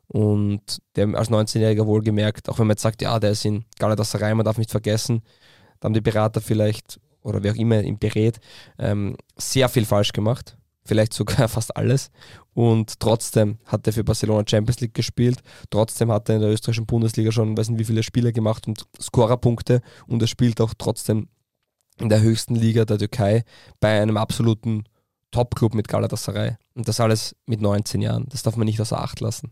[0.08, 4.34] Und der als 19-Jähriger wohlgemerkt, auch wenn man jetzt sagt, ja, der ist in Galatasaray,
[4.34, 5.22] man darf nicht vergessen,
[5.80, 8.38] da haben die Berater vielleicht, oder wer auch immer ihn berät,
[8.78, 10.56] ähm, sehr viel falsch gemacht.
[10.84, 12.10] Vielleicht sogar fast alles.
[12.54, 15.40] Und trotzdem hat er für Barcelona Champions League gespielt.
[15.70, 18.86] Trotzdem hat er in der österreichischen Bundesliga schon, weiß nicht wie viele Spiele gemacht und
[19.00, 19.82] Scorerpunkte.
[20.06, 21.28] Und er spielt auch trotzdem
[21.98, 23.44] in der höchsten Liga der Türkei
[23.80, 24.84] bei einem absoluten
[25.32, 26.56] Top-Club mit Galatasaray.
[26.76, 28.26] Und das alles mit 19 Jahren.
[28.28, 29.50] Das darf man nicht außer Acht lassen.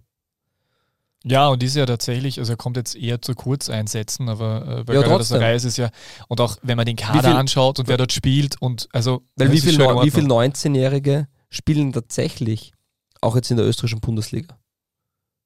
[1.24, 4.92] Ja, und ist ja tatsächlich, also er kommt jetzt eher zu Kurzeinsätzen, aber äh, bei
[4.92, 5.88] ja, Galatasaray ist es ja,
[6.28, 9.22] und auch wenn man den Kader viel, anschaut und wer dort spielt und also.
[9.36, 12.74] Weil wie viele wie viel 19-Jährige spielen tatsächlich
[13.22, 14.58] auch jetzt in der österreichischen Bundesliga?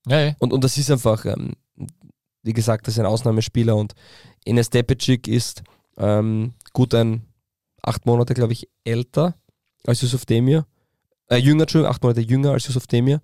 [0.09, 0.35] Ja, ja.
[0.41, 1.53] Und, und das ist einfach, ähm,
[2.43, 3.95] wie gesagt, das ist ein Ausnahmespieler und
[4.45, 5.63] Enes Tepecic ist
[5.97, 7.23] ähm, gut ein
[7.83, 9.37] acht Monate, glaube ich, älter
[9.87, 10.67] als Yusuf Demir.
[11.29, 13.21] Äh, jünger, Entschuldigung, acht Monate jünger als Yusuf Demir.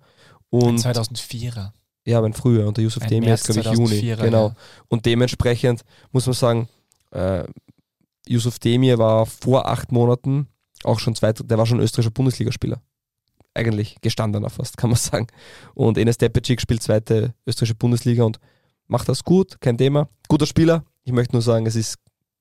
[0.49, 1.71] Und 2004er.
[2.05, 2.67] Ja, aber früher.
[2.67, 4.15] Und der Yusuf Demir ist, glaube ich, Juni.
[4.15, 4.49] Genau.
[4.49, 4.55] Ja.
[4.89, 6.69] Und dementsprechend muss man sagen,
[7.11, 7.43] äh,
[8.27, 10.47] Yusuf Demir war vor acht Monaten
[10.83, 12.81] auch schon zweiter, der war schon österreichischer Bundesligaspieler.
[13.53, 15.27] Eigentlich gestandener fast, kann man sagen.
[15.73, 18.39] Und Enes Tepecic spielt zweite österreichische Bundesliga und
[18.87, 20.09] macht das gut, kein Thema.
[20.27, 20.83] Guter Spieler.
[21.03, 21.97] Ich möchte nur sagen, es ist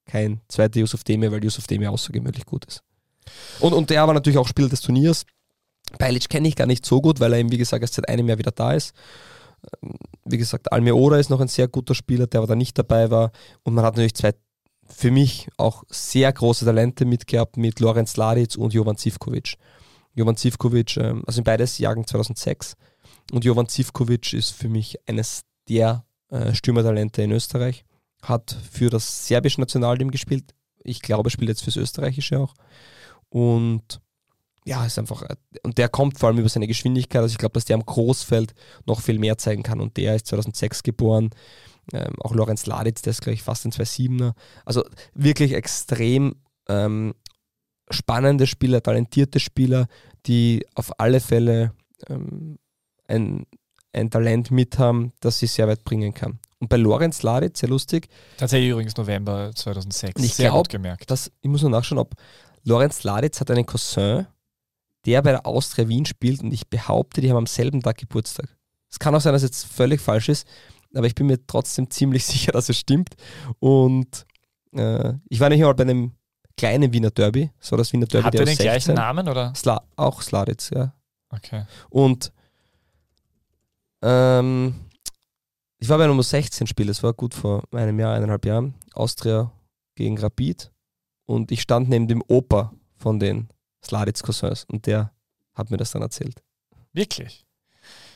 [0.07, 2.83] kein zweiter Yusuf Demir, weil Yusuf Demir außergewöhnlich gut ist.
[3.61, 5.25] Und, und der war natürlich auch Spieler des Turniers.
[5.99, 8.29] Beilic kenne ich gar nicht so gut, weil er eben, wie gesagt, erst seit einem
[8.29, 8.95] Jahr wieder da ist.
[9.83, 13.11] Ähm, wie gesagt, Almeoda ist noch ein sehr guter Spieler, der aber da nicht dabei
[13.11, 13.33] war.
[13.63, 14.35] Und man hat natürlich zwei,
[14.87, 19.57] für mich auch sehr große Talente mitgehabt mit Lorenz Ladic und Jovan Zivkovic.
[20.15, 22.75] Jovan Zivkovic, ähm, also in beides Jahren 2006.
[23.33, 27.85] Und Jovan Zivkovic ist für mich eines der äh, Stürmertalente in Österreich
[28.23, 30.55] hat für das serbische Nationalteam gespielt.
[30.83, 32.55] Ich glaube, er spielt jetzt fürs österreichische auch.
[33.29, 34.01] Und
[34.65, 35.23] ja, ist einfach,
[35.63, 37.23] und der kommt vor allem über seine Geschwindigkeit.
[37.23, 38.55] Also ich glaube, dass der am Großfeld
[38.87, 39.81] noch viel mehr zeigen kann.
[39.81, 41.31] Und der ist 2006 geboren.
[41.93, 44.33] Ähm, auch Lorenz Laditz, der ist gleich fast ein 2-7er.
[44.65, 46.37] Also wirklich extrem
[46.69, 47.15] ähm,
[47.91, 49.87] spannende Spieler, talentierte Spieler,
[50.25, 51.73] die auf alle Fälle
[52.09, 52.59] ähm,
[53.07, 53.47] ein,
[53.93, 56.39] ein Talent mit haben, das sie sehr weit bringen kann.
[56.59, 58.09] Und bei Lorenz Ladic, sehr lustig.
[58.39, 60.23] Tatsächlich übrigens November 2006.
[60.23, 61.11] Ich sehr glaub, gut gemerkt.
[61.11, 62.15] Dass, ich muss nur nachschauen, ob
[62.63, 64.27] Lorenz Ladic hat einen Cousin,
[65.07, 68.49] der bei der Austria Wien spielt und ich behaupte, die haben am selben Tag Geburtstag.
[68.91, 70.47] Es kann auch sein, dass es jetzt völlig falsch ist,
[70.95, 73.15] aber ich bin mir trotzdem ziemlich sicher, dass es stimmt.
[73.59, 74.27] Und
[74.73, 76.13] äh, ich war nicht mal bei einem
[76.57, 78.27] kleinen Wiener Derby, so das Wiener Derby.
[78.27, 78.65] Hat er den 16.
[78.65, 79.53] gleichen Namen oder?
[79.55, 80.95] Sla auch Sladic, ja.
[81.31, 81.65] Okay.
[81.91, 82.33] Und
[84.03, 84.75] ähm,
[85.79, 88.75] ich war bei Nummer 16 Spiel, das war gut vor einem Jahr, eineinhalb Jahren.
[88.93, 89.51] Austria
[89.97, 90.71] gegen Rapid.
[91.27, 93.49] Und ich stand neben dem Opa von den
[93.85, 95.13] Sladitz Cousins und der
[95.55, 96.43] hat mir das dann erzählt.
[96.93, 97.44] Wirklich?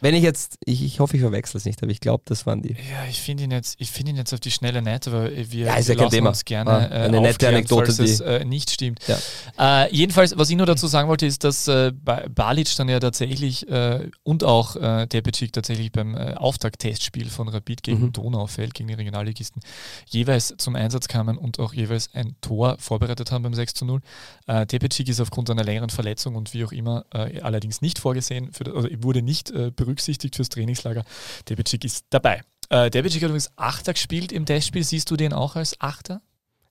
[0.00, 2.62] Wenn ich jetzt, ich, ich hoffe, ich verwechsel es nicht, aber ich glaube, das waren
[2.62, 2.72] die.
[2.72, 5.66] Ja, ich finde ihn jetzt, ich finde ihn jetzt auf die schnelle nett, aber wir,
[5.66, 6.30] ja, ist ja Thema.
[6.30, 9.00] uns gerne ah, eine nette Anekdote, falls es äh, nicht stimmt.
[9.06, 9.84] Ja.
[9.84, 13.68] Äh, jedenfalls, was ich nur dazu sagen wollte, ist, dass äh, Balic dann ja tatsächlich
[13.68, 18.12] äh, und auch äh, Tepecic tatsächlich beim äh, Auftakttestspiel von Rapid gegen mhm.
[18.12, 19.62] Donaufeld, gegen die Regionalligisten,
[20.06, 24.00] jeweils zum Einsatz kamen und auch jeweils ein Tor vorbereitet haben beim 6 zu 0.
[24.46, 28.52] Äh, Tepecic ist aufgrund einer längeren Verletzung und wie auch immer äh, allerdings nicht vorgesehen,
[28.52, 31.05] für, also wurde nicht äh, berücksichtigt fürs Trainingslager.
[31.48, 32.42] Debicic ist dabei.
[32.70, 34.85] Äh, Debicic hat übrigens Achter gespielt im Testspiel.
[34.85, 36.20] Siehst du den auch als Achter?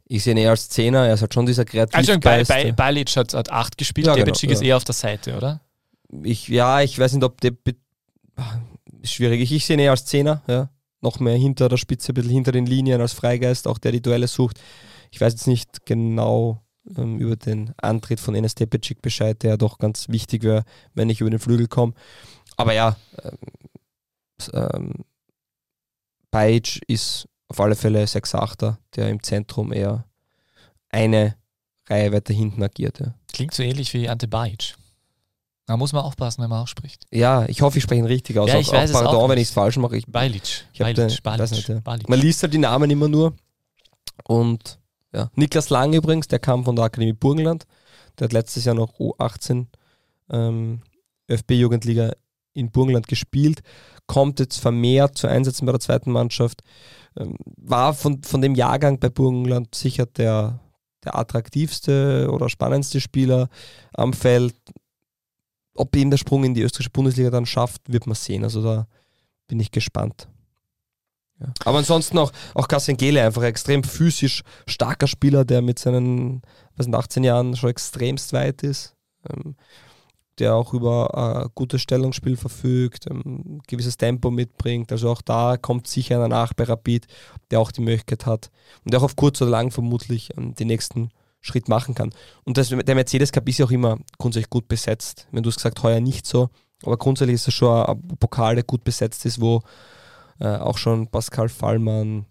[0.07, 2.49] Ich sehe ihn eher als Zehner, er halt schon dieser Also Kreativgeist.
[2.49, 4.61] bei, bei, Balic hat, hat 8 gespielt, Ja, genau, ist ja.
[4.61, 5.59] eher auf der Seite, oder?
[6.23, 7.75] ich, ja, ich weiß nicht, ob be-
[9.01, 9.41] ist schwierig.
[9.41, 10.69] Ich, ich sehe ihn eher als Zehner, ja.
[11.01, 14.01] Noch mehr hinter der Spitze, ein bisschen hinter den Linien als Freigeist, auch der die
[14.01, 14.59] Duelle sucht.
[15.11, 16.61] Ich weiß jetzt nicht genau
[16.97, 20.63] ähm, über den Antritt von Enes Tepecic Bescheid, der doch ganz wichtig wäre,
[20.95, 21.93] wenn ich über den Flügel komme.
[22.57, 23.37] Aber ja, ähm,
[24.39, 24.91] s- ähm,
[26.31, 30.03] Bajic ist auf alle Fälle 6-8er, der im Zentrum eher
[30.89, 31.35] eine
[31.89, 32.99] Reihe weiter hinten agiert.
[32.99, 33.13] Ja.
[33.31, 34.75] Klingt so ähnlich wie Ante Bajic.
[35.65, 37.05] Da muss man aufpassen, wenn man ausspricht.
[37.11, 38.49] Ja, ich hoffe, ich spreche ihn richtig aus.
[38.49, 39.97] Ja, auch, ich weiß auch es pardon, auch wenn ich es falsch mache.
[39.97, 40.65] Ich, Balic.
[40.73, 41.79] Ich hab Balic, den- weiß nicht, ja.
[41.81, 42.07] Balic.
[42.09, 43.33] man liest halt die Namen immer nur.
[44.23, 44.79] Und
[45.13, 47.65] ja, Niklas Lang übrigens, der kam von der Akademie Burgenland.
[48.17, 49.67] Der hat letztes Jahr noch U18
[50.29, 50.81] ähm,
[51.29, 52.13] ÖFB-Jugendliga
[52.57, 53.61] in Burgenland gespielt.
[54.07, 56.61] Kommt jetzt vermehrt zu Einsätzen bei der zweiten Mannschaft.
[57.17, 60.59] Ähm, war von, von dem Jahrgang bei Burgenland sicher der,
[61.03, 63.49] der attraktivste oder spannendste Spieler
[63.93, 64.55] am Feld.
[65.75, 68.43] Ob ihn der Sprung in die österreichische Bundesliga dann schafft, wird man sehen.
[68.43, 68.87] Also da
[69.47, 70.27] bin ich gespannt.
[71.39, 71.53] Ja.
[71.65, 76.41] Aber ansonsten auch, auch Kassengele, einfach ein extrem physisch starker Spieler, der mit seinen
[76.75, 78.95] was sind, 18 Jahren schon extremst weit ist.
[79.29, 79.55] Ähm,
[80.39, 84.91] der auch über äh, gutes Stellungsspiel verfügt, ähm, gewisses Tempo mitbringt.
[84.91, 87.07] Also auch da kommt sicher einer nach bei Rapid,
[87.51, 88.51] der auch die Möglichkeit hat
[88.85, 91.09] und der auch auf kurz oder lang vermutlich ähm, den nächsten
[91.41, 92.11] Schritt machen kann.
[92.43, 95.27] Und das, der Mercedes Cup ist ja auch immer grundsätzlich gut besetzt.
[95.31, 96.49] Wenn du es gesagt heuer nicht so,
[96.83, 99.61] aber grundsätzlich ist es schon ein Pokal, der gut besetzt ist, wo
[100.39, 102.25] äh, auch schon Pascal Fallmann,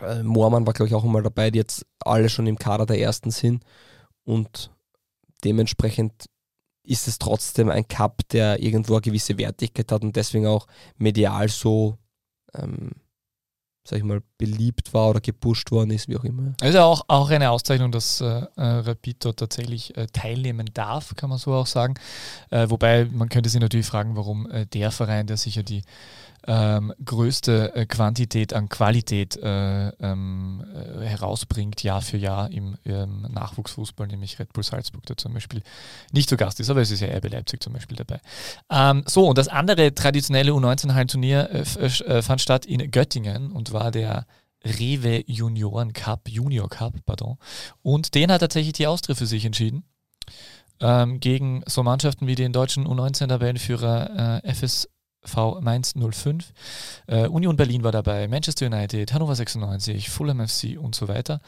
[0.00, 3.00] äh, Moormann war glaube ich auch einmal dabei, die jetzt alle schon im Kader der
[3.00, 3.64] Ersten sind
[4.24, 4.70] und
[5.44, 6.26] dementsprechend
[6.84, 10.66] ist es trotzdem ein Cup, der irgendwo eine gewisse Wertigkeit hat und deswegen auch
[10.96, 11.96] medial so,
[12.54, 12.90] ähm,
[13.84, 16.54] sag ich mal, beliebt war oder gepusht worden ist, wie auch immer.
[16.60, 21.30] Also auch, auch eine Auszeichnung, dass äh, äh, Rapid dort tatsächlich äh, teilnehmen darf, kann
[21.30, 21.94] man so auch sagen.
[22.50, 25.82] Äh, wobei man könnte sich natürlich fragen, warum äh, der Verein, der sicher die
[26.46, 33.26] ähm, größte äh, Quantität an Qualität äh, ähm, äh, herausbringt, Jahr für Jahr im ähm,
[33.30, 35.62] Nachwuchsfußball, nämlich Red Bull Salzburg, der zum Beispiel
[36.10, 38.20] nicht zu Gast ist, aber es ist ja RB Leipzig zum Beispiel dabei.
[38.70, 43.90] Ähm, so, und das andere traditionelle U19-Hallenturnier äh, äh, fand statt in Göttingen und war
[43.90, 44.26] der
[44.64, 47.36] Rewe Junioren Cup, Junior Cup, pardon.
[47.82, 49.84] Und den hat tatsächlich die Austria für sich entschieden.
[50.80, 54.48] Ähm, gegen so Mannschaften wie den deutschen U19-Tabellenführer äh,
[55.24, 56.52] FSV Mainz 05.
[57.06, 61.40] Äh, Union Berlin war dabei, Manchester United, Hannover 96, Fulham FC und so weiter.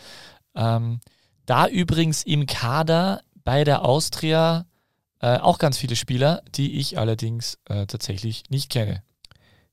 [0.54, 1.00] Ähm,
[1.46, 4.66] da übrigens im Kader bei der Austria
[5.20, 9.02] äh, auch ganz viele Spieler, die ich allerdings äh, tatsächlich nicht kenne.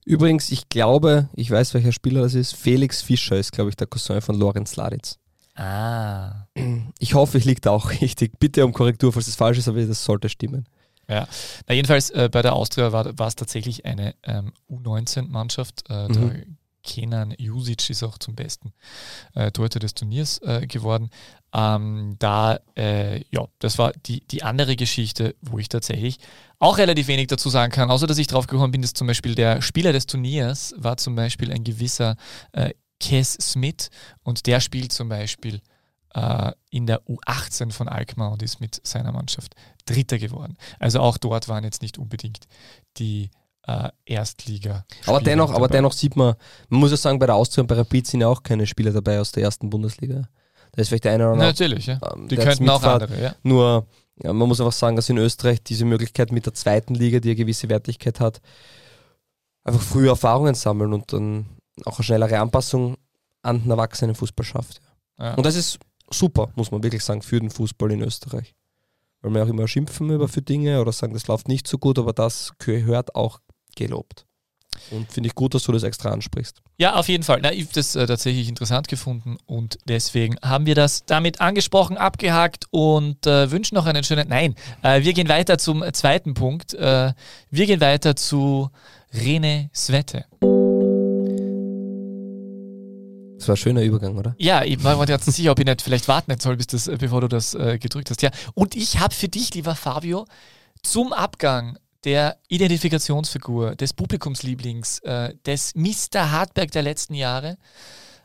[0.04, 2.56] Übrigens, ich glaube, ich weiß, welcher Spieler das ist.
[2.56, 5.18] Felix Fischer ist, glaube ich, der Cousin von Lorenz Laditz.
[5.54, 6.46] Ah.
[6.98, 8.38] Ich hoffe, ich liege da auch richtig.
[8.38, 10.66] Bitte um Korrektur, falls es falsch ist, aber das sollte stimmen.
[11.08, 15.88] Na jedenfalls äh, bei der Austria war, es tatsächlich eine ähm, U19-Mannschaft.
[15.88, 16.12] Äh, Mhm.
[16.12, 16.46] Der
[16.82, 18.72] Kenan Jusic ist auch zum besten
[19.34, 21.10] äh, Torhüter des Turniers äh, geworden.
[21.54, 26.18] Ähm, da, äh, ja, das war die, die andere Geschichte, wo ich tatsächlich
[26.58, 29.34] auch relativ wenig dazu sagen kann, außer dass ich drauf gekommen bin, dass zum Beispiel
[29.34, 32.16] der Spieler des Turniers war zum Beispiel ein gewisser
[32.52, 33.90] äh, Kes Smith
[34.22, 35.60] und der spielt zum Beispiel
[36.14, 39.54] äh, in der U18 von Alkmaar und ist mit seiner Mannschaft
[39.86, 40.56] Dritter geworden.
[40.78, 42.46] Also auch dort waren jetzt nicht unbedingt
[42.98, 43.30] die
[43.66, 44.84] äh, Erstliga.
[45.06, 46.34] Aber dennoch, aber dennoch sieht man,
[46.68, 48.92] man muss ja sagen, bei der Austria und bei Rapid sind ja auch keine Spieler
[48.92, 50.28] dabei aus der ersten Bundesliga.
[50.72, 51.48] Da ist vielleicht der eine oder andere.
[51.48, 52.00] Natürlich, ja.
[52.14, 53.34] ähm, Die könnten auch andere, ja.
[53.42, 53.86] Nur,
[54.22, 57.30] ja, man muss einfach sagen, dass in Österreich diese Möglichkeit mit der zweiten Liga, die
[57.30, 58.40] eine gewisse Wertigkeit hat,
[59.64, 61.46] einfach frühe Erfahrungen sammeln und dann
[61.84, 62.96] auch eine schnellere Anpassung
[63.42, 64.80] an den Erwachsenenfußball schafft.
[65.18, 65.34] ja.
[65.34, 65.78] Und das ist
[66.12, 68.54] super, muss man wirklich sagen, für den Fußball in Österreich.
[69.20, 71.98] Weil wir auch immer schimpfen über für Dinge oder sagen, das läuft nicht so gut,
[71.98, 73.38] aber das gehört auch
[73.76, 74.26] gelobt.
[74.90, 76.60] Und finde ich gut, dass du das extra ansprichst.
[76.78, 77.40] Ja, auf jeden Fall.
[77.42, 81.96] Na, ich habe das äh, tatsächlich interessant gefunden und deswegen haben wir das damit angesprochen,
[81.96, 84.28] abgehakt und äh, wünschen noch einen schönen.
[84.28, 86.74] Nein, äh, wir gehen weiter zum zweiten Punkt.
[86.74, 87.12] Äh,
[87.50, 88.70] wir gehen weiter zu
[89.12, 90.24] Rene Svette.
[93.42, 94.36] Das war ein schöner Übergang, oder?
[94.38, 96.96] Ja, ich war mir ganz sicher, ob ich nicht vielleicht warten soll, bis das, äh,
[96.96, 98.22] bevor du das äh, gedrückt hast.
[98.22, 100.26] Ja, und ich habe für dich, lieber Fabio,
[100.84, 106.30] zum Abgang der Identifikationsfigur, des Publikumslieblings, äh, des Mr.
[106.30, 107.58] Hartberg der letzten Jahre,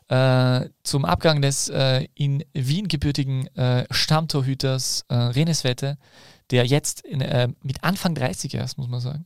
[0.08, 5.97] äh, zum Abgang des äh, in Wien gebürtigen äh, Stammtorhüters Renes Wette,
[6.51, 9.25] der jetzt in, mit Anfang 30 erst, muss man sagen,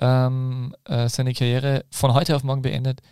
[0.00, 3.02] ähm, äh, seine Karriere von heute auf morgen beendet,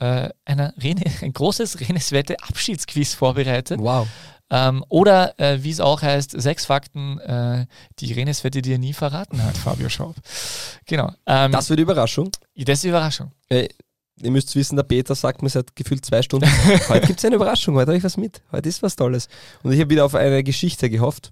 [0.00, 3.80] äh, Rene, ein großes Reneswette Abschiedsquiz vorbereitet.
[3.80, 4.06] Wow.
[4.50, 7.66] Ähm, oder äh, wie es auch heißt, sechs Fakten, äh,
[7.98, 10.16] die Reneswette dir nie verraten hat, Fabio Schaub.
[10.86, 11.12] Genau.
[11.26, 12.30] Ähm, Das wird Überraschung.
[12.56, 13.30] das ist die Überraschung.
[13.50, 13.68] Äh,
[14.22, 16.48] ihr müsst wissen, der Peter sagt mir seit gefühlt zwei Stunden,
[16.88, 19.28] heute gibt es eine Überraschung, heute habe ich was mit, heute ist was Tolles.
[19.62, 21.30] Und ich habe wieder auf eine Geschichte gehofft.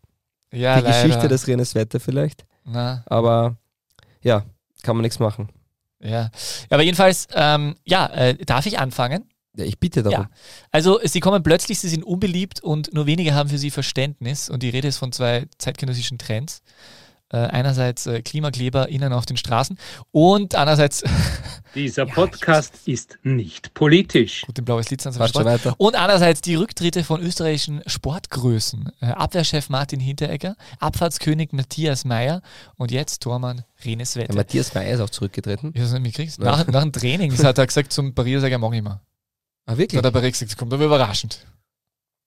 [0.52, 1.02] Ja, Die leider.
[1.02, 2.44] Geschichte des Renes Wette vielleicht.
[2.64, 3.57] Na, Aber
[4.22, 4.44] ja,
[4.83, 5.48] kann man nichts machen.
[6.00, 6.30] Ja.
[6.70, 9.28] Aber jedenfalls, ähm, ja, äh, darf ich anfangen?
[9.56, 10.20] Ja, ich bitte darum.
[10.24, 10.30] Ja.
[10.70, 14.50] Also sie kommen plötzlich, sie sind unbeliebt und nur wenige haben für sie Verständnis.
[14.50, 16.62] Und die Rede ist von zwei zeitgenössischen Trends.
[17.32, 19.76] Äh, einerseits äh, Klimakleber innen auf den Straßen
[20.12, 21.02] und andererseits,
[21.74, 24.42] Dieser Podcast ist nicht politisch.
[24.42, 25.74] gut, den blaues Lied weiter.
[25.78, 28.92] Und andererseits die Rücktritte von österreichischen Sportgrößen.
[29.00, 32.42] Äh, Abwehrchef Martin Hinteregger, Abfahrtskönig Matthias Meyer
[32.76, 34.34] und jetzt Tormann Renes Der Wette.
[34.36, 35.72] Matthias Meyer ist auch zurückgetreten.
[35.74, 36.38] Ich hab's nicht mitgekriegt.
[36.38, 36.44] Ja.
[36.44, 39.00] Nach, nach dem Training das hat er gesagt zum Pariser Sieger, mag ich mal.
[39.66, 39.98] Ah, Da wirklich?
[39.98, 41.44] hat der Paris gesagt, das kommt aber überraschend.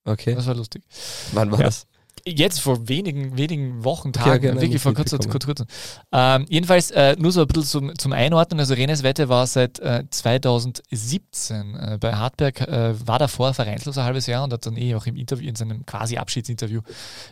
[0.03, 0.35] Okay.
[0.35, 0.83] Das war lustig.
[1.31, 1.65] Wann war Ja.
[1.67, 1.87] das?
[2.25, 5.63] Jetzt vor wenigen, wenigen Wochen, Tagen, nein, wirklich vor kurzer kurz.
[6.11, 8.59] Ähm, jedenfalls äh, nur so ein bisschen zum, zum Einordnen.
[8.59, 14.03] Also Renes Wette war seit äh, 2017 äh, bei Hartberg, äh, war davor vereinslos ein
[14.03, 16.81] halbes Jahr und hat dann eh auch im Interview, in seinem quasi Abschiedsinterview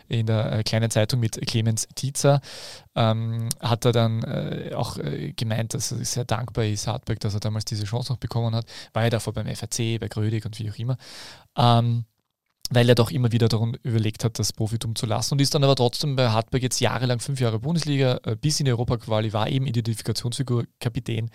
[0.08, 2.40] in der äh, kleinen Zeitung mit Clemens Tietzer,
[2.94, 4.98] ähm, hat er dann äh, auch
[5.36, 8.66] gemeint, dass er sehr dankbar ist, Hartberg, dass er damals diese Chance noch bekommen hat.
[8.92, 10.96] War ja davor beim FAC, bei Grödig und wie auch immer.
[11.56, 12.04] Ähm,
[12.70, 15.64] weil er doch immer wieder darum überlegt hat, das Profitum zu lassen und ist dann
[15.64, 19.48] aber trotzdem bei Hartberg jetzt jahrelang fünf Jahre Bundesliga, äh, bis in die Europaquali war
[19.48, 21.30] eben Identifikationsfigur, Kapitän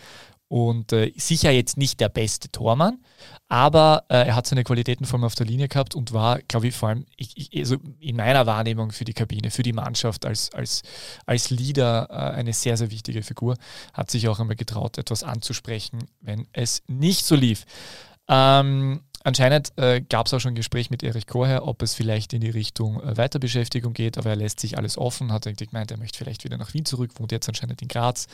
[0.47, 2.99] und äh, sicher jetzt nicht der beste Tormann,
[3.47, 6.67] aber äh, er hat seine Qualitäten vor allem auf der Linie gehabt und war, glaube
[6.67, 10.25] ich, vor allem ich, ich, also in meiner Wahrnehmung für die Kabine, für die Mannschaft
[10.25, 10.83] als, als,
[11.25, 13.55] als Leader äh, eine sehr, sehr wichtige Figur,
[13.93, 17.65] hat sich auch einmal getraut, etwas anzusprechen, wenn es nicht so lief.
[18.27, 22.33] Ähm, anscheinend äh, gab es auch schon ein Gespräch mit Erich Korher, ob es vielleicht
[22.33, 25.91] in die Richtung äh, Weiterbeschäftigung geht, aber er lässt sich alles offen, hat eigentlich gemeint,
[25.91, 28.27] er möchte vielleicht wieder nach Wien zurück, wohnt jetzt anscheinend in Graz.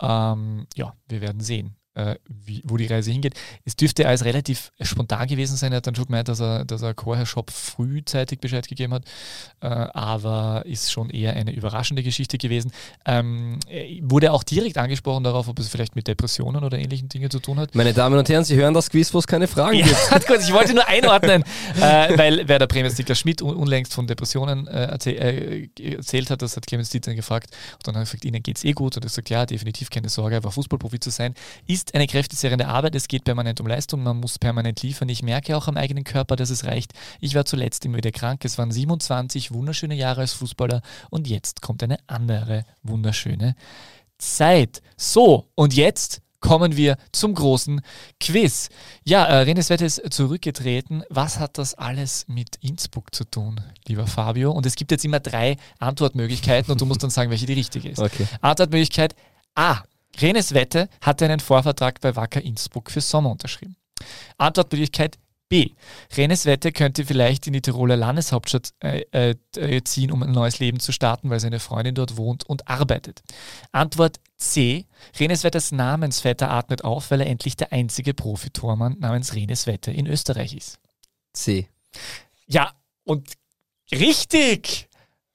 [0.00, 1.76] Ähm, ja, wir werden sehen,
[2.28, 3.34] wie, wo die Reise hingeht.
[3.64, 5.72] Es dürfte alles relativ spontan gewesen sein.
[5.72, 9.04] Er hat dann schon gemeint, dass er, dass er Korher Shop frühzeitig Bescheid gegeben hat,
[9.60, 12.72] äh, aber ist schon eher eine überraschende Geschichte gewesen.
[13.04, 17.30] Ähm, er wurde auch direkt angesprochen darauf, ob es vielleicht mit Depressionen oder ähnlichen Dingen
[17.30, 17.74] zu tun hat.
[17.74, 20.26] Meine Damen und Herren, Sie hören das Quiz, wo es keine Fragen Ja, gibt.
[20.26, 21.44] kurz, ich wollte nur einordnen,
[21.80, 26.30] äh, weil wer der Premiers Niklas Schmidt un unlängst von Depressionen äh, erzähl, äh, erzählt
[26.30, 27.50] hat, das hat Clemens Dieter gefragt.
[27.74, 28.96] Und dann hat er gesagt, Ihnen geht es eh gut.
[28.96, 31.34] Und er sagt, ja, definitiv keine Sorge, aber Fußballprofi zu sein,
[31.66, 32.94] ist eine kräftezehrende Arbeit.
[32.94, 35.08] Es geht permanent um Leistung, man muss permanent liefern.
[35.08, 36.92] Ich merke auch am eigenen Körper, dass es reicht.
[37.20, 38.44] Ich war zuletzt immer wieder krank.
[38.44, 43.54] Es waren 27 wunderschöne Jahre als Fußballer und jetzt kommt eine andere wunderschöne
[44.18, 44.82] Zeit.
[44.96, 47.80] So, und jetzt kommen wir zum großen
[48.20, 48.68] Quiz.
[49.04, 51.02] Ja, äh, Renes Wette ist zurückgetreten.
[51.08, 54.52] Was hat das alles mit Innsbruck zu tun, lieber Fabio?
[54.52, 57.88] Und es gibt jetzt immer drei Antwortmöglichkeiten und du musst dann sagen, welche die richtige
[57.88, 57.98] ist.
[58.06, 58.28] Okay.
[58.40, 59.16] Antwortmöglichkeit
[59.56, 59.82] A.
[60.20, 63.76] Renes Wette hatte einen Vorvertrag bei Wacker Innsbruck für Sommer unterschrieben.
[64.38, 65.70] Antwortmöglichkeit B.
[66.16, 70.58] Renes Wette könnte vielleicht in die Tiroler Landeshauptstadt äh, äh, äh, ziehen, um ein neues
[70.58, 73.22] Leben zu starten, weil seine Freundin dort wohnt und arbeitet.
[73.70, 74.86] Antwort C.
[75.20, 80.06] Renes Wetters Namensvetter atmet auf, weil er endlich der einzige Profitormann namens Renes Wette in
[80.06, 80.80] Österreich ist.
[81.32, 81.68] C.
[82.46, 82.72] Ja,
[83.04, 83.32] und
[83.92, 84.88] richtig!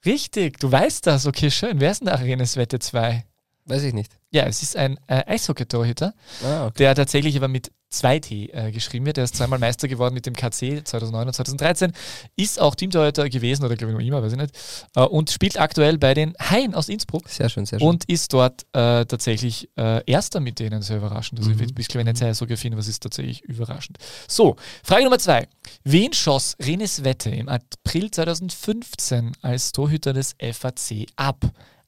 [0.04, 1.28] Richtig, du weißt das.
[1.28, 1.80] Okay, schön.
[1.80, 3.24] Wer ist denn der Renes Wette 2?
[3.66, 4.18] Weiß ich nicht.
[4.34, 6.14] Ja, es ist ein äh, Eishockey-Torhüter,
[6.44, 6.74] Ah, okay.
[6.80, 9.18] der tatsächlich aber mit 2T äh, geschrieben wird.
[9.18, 11.92] Der ist zweimal Meister geworden mit dem KC 2009 und 2013,
[12.38, 14.56] ist auch Teamtorhüter gewesen oder glaube ich noch immer, weiß ich nicht,
[14.96, 17.88] äh, und spielt aktuell bei den Haien aus Innsbruck Sehr schön, sehr schön.
[17.90, 21.40] und ist dort äh, tatsächlich äh, Erster mit denen, sehr überraschend.
[21.40, 21.60] Also Mhm.
[21.78, 23.98] ich bin nicht sehr affin, was ist tatsächlich überraschend.
[24.30, 25.50] So, Frage Nummer zwei.
[25.84, 31.44] Wen schoss Renes Wette im April 2015 als Torhüter des FAC ab?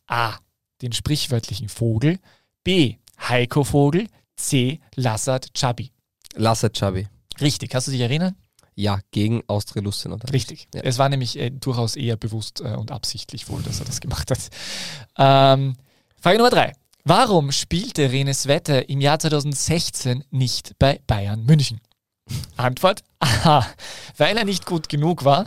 [0.07, 0.33] A.
[0.83, 2.19] Den sprichwörtlichen Vogel.
[2.63, 2.97] B.
[3.17, 4.07] Heiko Vogel.
[4.35, 4.81] C.
[4.95, 5.91] Lassat Chabi.
[6.35, 7.07] Lasse Chabi.
[7.39, 8.35] Richtig, kannst du dich erinnern?
[8.75, 10.17] Ja, gegen Austria Lustenau.
[10.31, 10.67] Richtig.
[10.73, 10.81] Ja.
[10.81, 14.29] Es war nämlich äh, durchaus eher bewusst äh, und absichtlich wohl, dass er das gemacht
[14.29, 14.39] hat.
[15.17, 15.75] Ähm,
[16.19, 16.73] Frage Nummer drei.
[17.05, 21.79] Warum spielte Renes Wette im Jahr 2016 nicht bei Bayern München?
[22.57, 23.65] Antwort A,
[24.17, 25.45] weil er nicht gut genug war.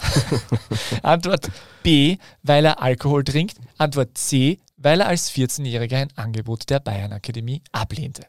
[1.02, 1.50] Antwort
[1.82, 3.58] B, weil er Alkohol trinkt.
[3.76, 8.22] Antwort C, weil er als 14-Jähriger ein Angebot der Bayern Akademie ablehnte.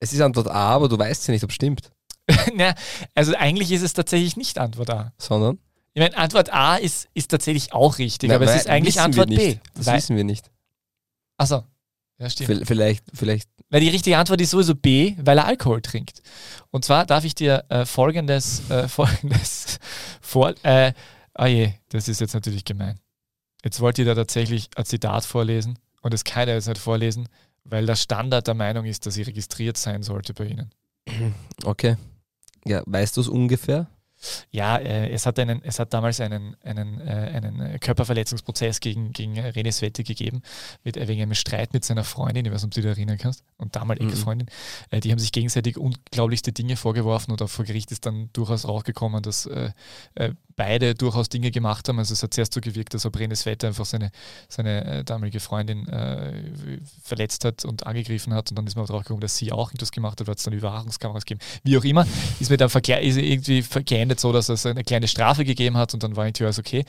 [0.00, 1.90] Es ist Antwort A, aber du weißt ja nicht, ob es stimmt.
[2.54, 2.72] Na,
[3.16, 5.12] also eigentlich ist es tatsächlich nicht Antwort A.
[5.18, 5.58] Sondern?
[5.92, 9.00] Ich meine, Antwort A ist, ist tatsächlich auch richtig, Na, aber es weil- ist eigentlich
[9.00, 9.28] Antwort.
[9.28, 9.56] B.
[9.74, 10.48] Das Weil, wissen wir nicht.
[11.36, 11.64] achso,
[12.18, 12.56] ja stimmt.
[12.60, 16.22] V- Vielleicht, vielleicht Na, die richtige Antwort ist sowieso B, weil er Alkohol trinkt.
[16.70, 19.80] Und zwar darf ich dir äh, folgendes, äh, folgendes
[20.20, 20.54] vor.
[20.62, 20.92] Äh,
[21.34, 23.00] ah je, das ist jetzt natürlich gemein.
[23.64, 27.28] Jetzt wollt ihr da tatsächlich ein Zitat vorlesen und das kann er jetzt nicht vorlesen,
[27.64, 30.70] weil der Standard der Meinung ist, dass sie registriert sein sollte bei Ihnen.
[31.64, 31.96] Okay.
[32.64, 33.88] Ja, weißt du es ungefähr?
[34.50, 37.04] Ja, äh, es, hat einen, es hat damals einen, einen, äh,
[37.34, 40.42] einen Körperverletzungsprozess gegen, gegen René Svette gegeben,
[40.82, 43.18] mit, äh, wegen einem Streit mit seiner Freundin, ich weiß nicht, ob du dich erinnern
[43.18, 44.16] kannst, und damalige Mhm.
[44.16, 44.48] Freundin.
[44.90, 48.66] Äh, die haben sich gegenseitig unglaublichste Dinge vorgeworfen und auch vor Gericht ist dann durchaus
[48.66, 49.70] rausgekommen, dass äh,
[50.16, 51.98] äh, beide durchaus Dinge gemacht haben.
[51.98, 54.10] Also es hat zuerst so gewirkt, als ob René Svette einfach seine,
[54.48, 56.42] seine äh, damalige Freundin äh,
[57.02, 59.92] verletzt hat und angegriffen hat und dann ist man drauf gekommen, dass sie auch etwas
[59.92, 61.40] gemacht hat, weil es dann Überwachungskameras gegeben.
[61.62, 62.06] Wie auch immer,
[62.40, 65.94] ist mir dann verkehrt, ist irgendwie geendet so, dass es eine kleine Strafe gegeben hat
[65.94, 66.84] und dann war irgendwie alles okay.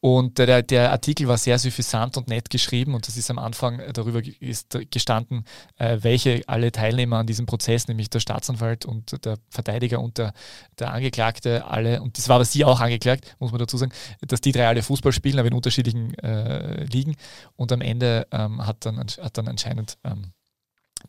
[0.00, 3.80] Und der, der Artikel war sehr suffisant und nett geschrieben und das ist am Anfang
[3.94, 5.46] darüber ge- ist gestanden,
[5.78, 10.34] äh, welche alle Teilnehmer an diesem Prozess, nämlich der Staatsanwalt und der Verteidiger und der,
[10.78, 12.97] der Angeklagte, alle, und das war aber sie auch angeklagt,
[13.38, 17.16] muss man dazu sagen, dass die drei alle Fußball spielen, aber in unterschiedlichen äh, Ligen.
[17.56, 20.32] Und am Ende ähm, hat, dann, hat dann anscheinend ähm,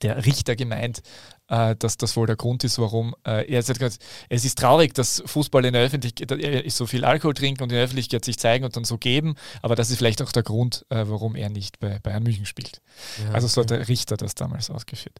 [0.02, 1.02] der Richter gemeint,
[1.48, 3.82] äh, dass das wohl der Grund ist, warum äh, er sagt,
[4.30, 7.84] es ist traurig, dass Fußball in der Öffentlichkeit so viel Alkohol trinken und in der
[7.84, 11.04] Öffentlichkeit sich zeigen und dann so geben, aber das ist vielleicht auch der Grund, äh,
[11.08, 12.82] warum er nicht bei Bayern München spielt.
[13.24, 15.18] Ja, Also so hat der Richter das damals ausgeführt.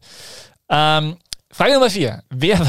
[0.70, 1.18] Ähm,
[1.52, 2.24] Frage Nummer vier.
[2.30, 2.68] Wer war.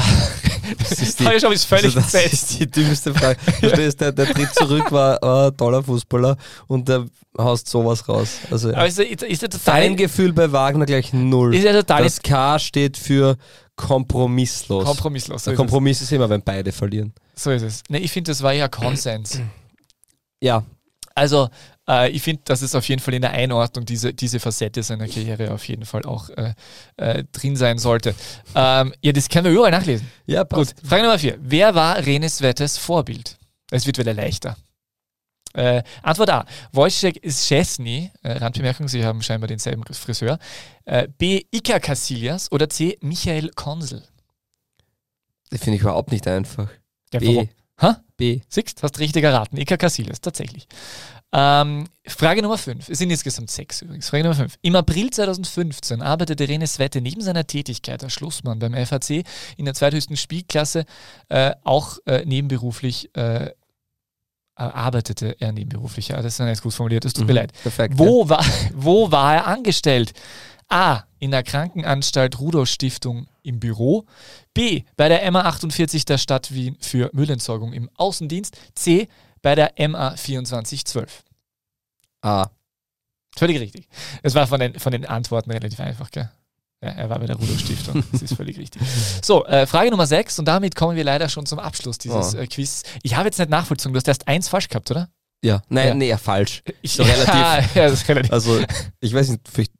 [0.79, 3.37] Das ist die- schon ist völlig also das ist die dümmste Frage.
[3.59, 7.05] Verstehst du, der, der Tritt zurück war ein toller Fußballer und der
[7.37, 8.37] haust sowas raus.
[8.49, 9.81] Also Aber ist, ist, ist er total.
[9.81, 11.53] Feingefühl bei Wagner gleich null.
[11.55, 13.37] Ist er total Das K steht für
[13.75, 14.85] kompromisslos.
[14.85, 15.43] kompromisslos.
[15.43, 17.13] So der ist, Kompromiss ist immer, wenn beide verlieren.
[17.35, 17.43] es.
[17.43, 17.83] so ist es.
[17.89, 19.39] Nee, ich finde, das war ja Konsens.
[20.41, 20.63] Ja,
[21.15, 21.49] Also,
[21.87, 25.07] äh, ich finde, dass es auf jeden Fall in der Einordnung diese, diese Facette seiner
[25.07, 26.53] Karriere auf jeden Fall auch äh,
[26.97, 28.15] äh, drin sein sollte.
[28.55, 30.09] Ähm, ja, das können wir überall nachlesen.
[30.25, 30.75] ja, Gut, passt.
[30.87, 31.37] Frage Nummer vier.
[31.41, 33.37] Wer war Renes Wettes Vorbild?
[33.71, 34.57] Es wird wieder leichter.
[35.53, 36.45] Äh, Antwort A.
[36.71, 40.39] Wojciech Szczesny, äh, Randbemerkung, Sie haben scheinbar denselben Friseur.
[40.85, 41.43] Äh, B.
[41.51, 42.97] Iker Casillas oder C.
[43.01, 44.03] Michael Konsel.
[45.49, 46.69] Das finde ich überhaupt nicht einfach.
[47.13, 47.27] Ja, B.
[47.27, 47.49] warum?
[47.81, 48.01] Ha?
[48.15, 48.39] B.
[48.47, 49.57] Siehst, hast richtig erraten.
[49.57, 50.67] Iker Casillas, tatsächlich.
[51.33, 52.89] Ähm, Frage Nummer 5.
[52.89, 54.09] Es sind insgesamt sechs übrigens.
[54.09, 54.55] Frage Nummer 5.
[54.61, 59.23] Im April 2015 arbeitete René Svette neben seiner Tätigkeit als Schlussmann beim FAC
[59.57, 60.85] in der zweithöchsten Spielklasse
[61.29, 63.51] äh, auch äh, nebenberuflich äh, äh,
[64.55, 66.09] arbeitete er nebenberuflich.
[66.09, 67.37] Ja, das ist jetzt gut formuliert, es tut mir Mhm.
[67.37, 67.53] leid.
[67.63, 67.93] Perfekt.
[67.97, 70.11] Wo war, wo war er angestellt?
[70.67, 71.03] A.
[71.19, 74.05] In der Krankenanstalt Rudolf Stiftung im Büro.
[74.53, 74.83] B.
[74.97, 78.57] Bei der MA 48 der Stadt Wien für Müllentsorgung im Außendienst.
[78.75, 79.07] C.
[79.41, 81.23] Bei der MA 2412.
[82.23, 82.43] Ja.
[82.43, 82.51] A.
[83.37, 83.87] Völlig richtig.
[84.23, 86.29] Es war von den, von den Antworten relativ einfach, gell?
[86.83, 88.03] Ja, er war bei der Rudolf Stiftung.
[88.11, 88.81] Das ist völlig richtig.
[89.23, 92.37] So, äh, Frage Nummer 6 und damit kommen wir leider schon zum Abschluss dieses Oh.
[92.37, 92.83] äh, Quiz.
[93.03, 95.09] Ich habe jetzt nicht nachvollzogen, du hast erst eins falsch gehabt, oder?
[95.43, 95.61] Ja.
[95.69, 95.93] Nein, Ja.
[95.95, 96.61] nee, ja, falsch.
[96.81, 97.75] Ich, relativ.
[97.75, 98.31] ja, ist relativ.
[98.33, 98.59] Also,
[98.99, 99.71] ich weiß nicht, vielleicht,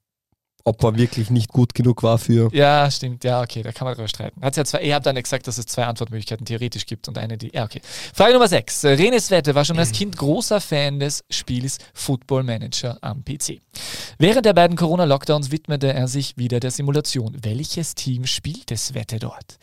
[0.64, 2.50] ob er wirklich nicht gut genug war für.
[2.54, 3.24] Ja, stimmt.
[3.24, 4.42] Ja, okay, da kann man drüber streiten.
[4.42, 7.38] Hat's ja zwei, ihr habt dann gesagt, dass es zwei Antwortmöglichkeiten theoretisch gibt und eine,
[7.38, 7.52] die.
[7.54, 7.82] Ja, okay.
[8.14, 8.86] Frage Nummer 6.
[8.86, 13.62] René Svette war schon als Kind großer Fan des Spiels Football Manager am PC.
[14.18, 17.38] Während der beiden Corona-Lockdowns widmete er sich wieder der Simulation.
[17.42, 19.58] Welches Team spielte Svette dort?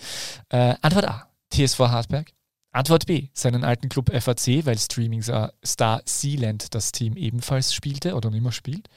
[0.49, 1.29] Äh, Antwort A.
[1.51, 2.33] TSV Hartberg.
[2.71, 8.53] Antwort B, seinen alten Club FAC, weil Streaming-Star Sealand das Team ebenfalls spielte oder immer
[8.53, 8.89] spielt.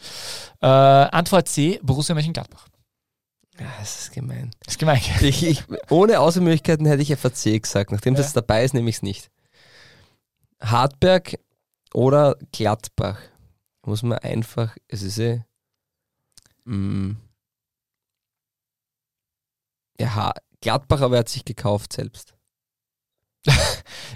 [0.61, 2.67] Äh, Antwort C, Borussia Mönchengladbach.
[3.59, 4.51] Ja, das ist gemein.
[4.67, 5.01] Ist gemein.
[5.21, 7.91] Ich, ich, ohne Auswahlmöglichkeiten hätte ich FAC gesagt.
[7.91, 8.21] Nachdem Ja.
[8.21, 9.29] das dabei ist, nehme ich es nicht.
[10.61, 11.37] Hartberg
[11.93, 13.19] oder Gladbach.
[13.85, 15.41] Muss man einfach, es ist eh.
[16.65, 17.13] Mm,
[19.99, 22.35] ja, Ha- Gladbach aber er hat sich gekauft selbst.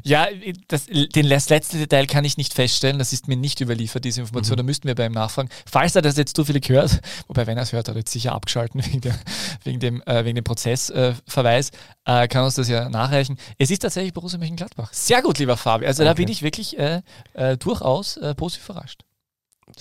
[0.03, 0.27] Ja,
[0.67, 2.99] das, den, das letzte Detail kann ich nicht feststellen.
[2.99, 4.53] Das ist mir nicht überliefert, diese Information.
[4.55, 4.57] Mhm.
[4.57, 5.49] Da müssten wir bei ihm nachfragen.
[5.65, 8.33] Falls er das jetzt zufällig hört, wobei, wenn er es hört, hat er jetzt sicher
[8.33, 9.15] abgeschalten wegen, der,
[9.63, 11.71] wegen dem, äh, wegen dem Prozessverweis,
[12.05, 13.37] äh, kann uns das ja nachreichen.
[13.57, 14.93] Es ist tatsächlich Borussia Mönchengladbach.
[14.93, 15.87] Sehr gut, lieber Fabi.
[15.87, 16.21] Also da Okay.
[16.25, 17.01] bin ich wirklich äh,
[17.33, 19.01] äh, durchaus äh, positiv überrascht.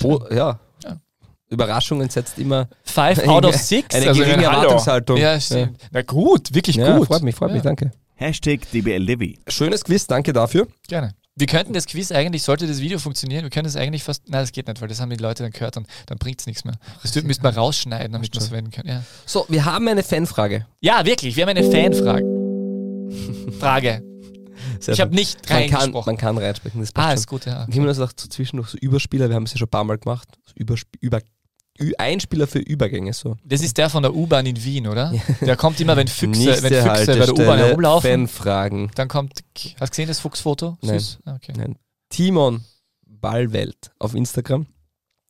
[0.00, 0.58] Bo, ja.
[0.84, 0.96] Ja.
[1.50, 3.94] Überraschungen setzt immer Five out of six.
[3.94, 4.44] eine also geringe.
[4.44, 5.18] Erwartungshaltung.
[5.18, 5.78] Ja, stimmt.
[5.90, 7.08] Na gut, wirklich Ja, gut.
[7.08, 7.54] freut mich, freut Ja.
[7.56, 7.92] mich, danke.
[8.16, 9.38] Hashtag DBLDevi.
[9.48, 10.68] Schönes Quiz, danke dafür.
[10.88, 11.14] Gerne.
[11.36, 14.42] Wir könnten das Quiz eigentlich, sollte das Video funktionieren, wir können es eigentlich fast, nein,
[14.42, 16.64] das geht nicht, weil das haben die Leute dann gehört und dann bringt es nichts
[16.64, 16.74] mehr.
[17.02, 18.88] Das müssten wir rausschneiden, damit wir es verwenden können.
[18.88, 19.02] Ja.
[19.26, 20.64] So, wir haben eine Fanfrage.
[20.80, 22.24] ja, wirklich, wir haben eine Fanfrage.
[23.58, 24.02] Frage.
[24.78, 26.10] Sehr Ich habe nicht man kann, reingesprochen.
[26.12, 27.18] man kann reinsprechen, das passt Ah, schon.
[27.18, 27.62] ist gut, ja.
[27.68, 29.70] Ich habe mir das auch so zwischendurch so Überspieler, wir haben es ja schon ein
[29.70, 30.28] paar Mal gemacht.
[30.46, 31.20] So Übersp über
[31.98, 33.36] Einspieler für Übergänge so.
[33.44, 35.12] Das ist der von der U-Bahn in Wien, oder?
[35.40, 38.10] Der kommt immer, wenn Füchse, wenn Füchse bei der U-Bahn herumlaufen.
[38.28, 38.90] Fanfragen.
[38.94, 40.76] Dann kommt, hast du gesehen das Fuchsfoto?
[40.82, 40.98] Nein.
[41.00, 41.18] Süß.
[41.24, 41.52] Ah, Okay.
[41.56, 41.76] Nein.
[42.10, 42.64] Timon
[43.06, 44.66] Ballwelt auf Instagram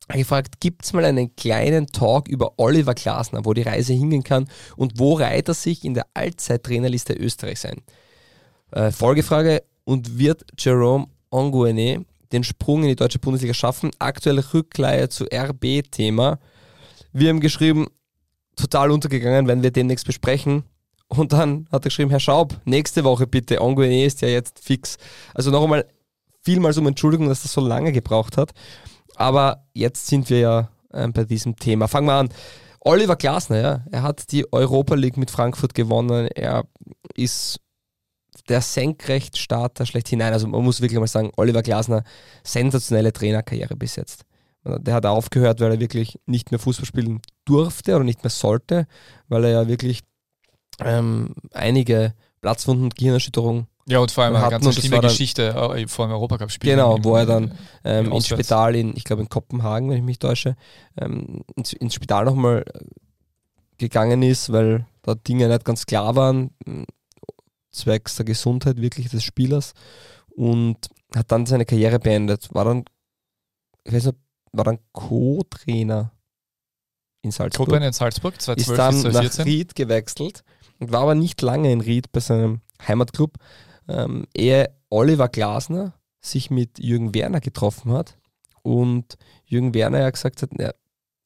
[0.07, 4.23] hat gefragt, gibt es mal einen kleinen Talk über Oliver Glasner, wo die Reise hingehen
[4.23, 7.81] kann und wo reiht er sich in der Allzeittrainerliste Österreich sein?
[8.71, 13.91] Äh, Folgefrage, und wird Jerome Onguene den Sprung in die deutsche Bundesliga schaffen?
[13.99, 16.39] Aktuelle Rückleihe zu RB-Thema.
[17.13, 17.87] Wir haben geschrieben,
[18.55, 20.63] total untergegangen, werden wir demnächst besprechen.
[21.07, 23.61] Und dann hat er geschrieben, Herr Schaub, nächste Woche bitte.
[23.61, 24.97] Onguene ist ja jetzt fix.
[25.33, 25.85] Also noch einmal
[26.41, 28.51] vielmals um Entschuldigung, dass das so lange gebraucht hat.
[29.15, 31.87] Aber jetzt sind wir ja ähm, bei diesem Thema.
[31.87, 32.29] Fangen wir an.
[32.79, 36.27] Oliver Glasner, ja, er hat die Europa League mit Frankfurt gewonnen.
[36.27, 36.65] Er
[37.15, 37.59] ist
[38.49, 40.19] der Senkrechtstarter schlechthin.
[40.19, 42.03] Nein, also man muss wirklich mal sagen, Oliver Glasner,
[42.43, 44.23] sensationelle Trainerkarriere bis jetzt.
[44.63, 48.87] Der hat aufgehört, weil er wirklich nicht mehr Fußball spielen durfte oder nicht mehr sollte,
[49.27, 50.01] weil er ja wirklich
[50.83, 55.87] ähm, einige Platzwunden und Gehirnerschütterungen Ja, und vor allem eine ganz schlimme dann- Geschichte äh,
[55.87, 56.71] vor dem Europacup-Spiel.
[56.71, 58.27] Genau, wo er dann ähm, ins.
[58.27, 60.55] Spital in, ich glaube in Kopenhagen, wenn ich mich täusche,
[60.99, 62.65] ähm, ins, ins Spital nochmal
[63.77, 66.49] gegangen ist, weil da Dinge nicht ganz klar waren,
[67.75, 69.73] zwecks der Gesundheit wirklich des Spielers
[70.29, 70.77] und
[71.15, 72.53] hat dann seine Karriere beendet.
[72.53, 72.85] War dann,
[73.83, 74.17] ich weiß nicht,
[74.51, 76.11] war dann Co-Trainer
[77.21, 79.43] in Salzburg Gruppe in Salzburg, ist 2012 dann bis nach 2014.
[79.45, 80.43] Ried gewechselt
[80.79, 83.37] und war aber nicht lange in Ried bei seinem Heimatclub,
[83.87, 88.17] ähm, ehe Oliver Glasner sich mit Jürgen Werner getroffen hat
[88.61, 89.15] und
[89.45, 90.71] Jürgen Werner ja gesagt hat, ja,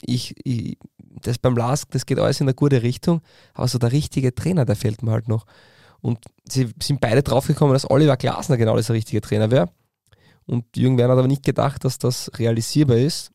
[0.01, 3.21] ich, ich, das beim LASK, das geht alles in eine gute Richtung,
[3.53, 5.45] aber so der richtige Trainer, der fehlt mir halt noch.
[6.01, 9.69] Und sie sind beide draufgekommen, dass Oliver Glasner genau das richtige Trainer wäre.
[10.45, 13.31] Und Jürgen Werner hat aber nicht gedacht, dass das realisierbar ist.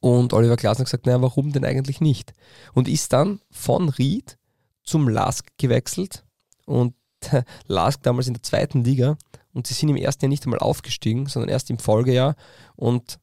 [0.00, 2.32] Und Oliver Glasner hat gesagt, naja, warum denn eigentlich nicht?
[2.72, 4.38] Und ist dann von Ried
[4.82, 6.24] zum LASK gewechselt
[6.64, 6.94] und
[7.66, 9.16] LASK damals in der zweiten Liga
[9.52, 12.36] und sie sind im ersten Jahr nicht einmal aufgestiegen, sondern erst im Folgejahr
[12.76, 13.18] und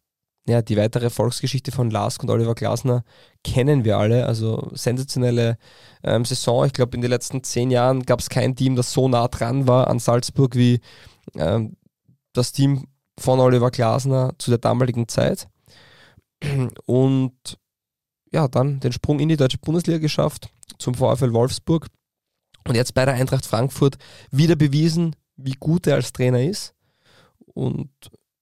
[0.48, 3.04] ja, die weitere Erfolgsgeschichte von LASK und Oliver Glasner
[3.44, 5.58] kennen wir alle, also sensationelle
[6.04, 6.66] ähm, Saison.
[6.66, 9.68] Ich glaube, in den letzten zehn Jahren gab es kein Team, das so nah dran
[9.68, 10.82] war an Salzburg wie
[11.36, 11.78] ähm,
[12.34, 12.88] das Team
[13.20, 15.48] von Oliver Glasner zu der damaligen Zeit.
[16.86, 17.60] Und
[18.32, 21.88] ja, dann den Sprung in die deutsche Bundesliga geschafft, zum VfL Wolfsburg.
[22.68, 23.98] Und jetzt bei der Eintracht Frankfurt
[24.32, 26.74] wieder bewiesen, wie gut er als Trainer ist.
[27.54, 27.89] Und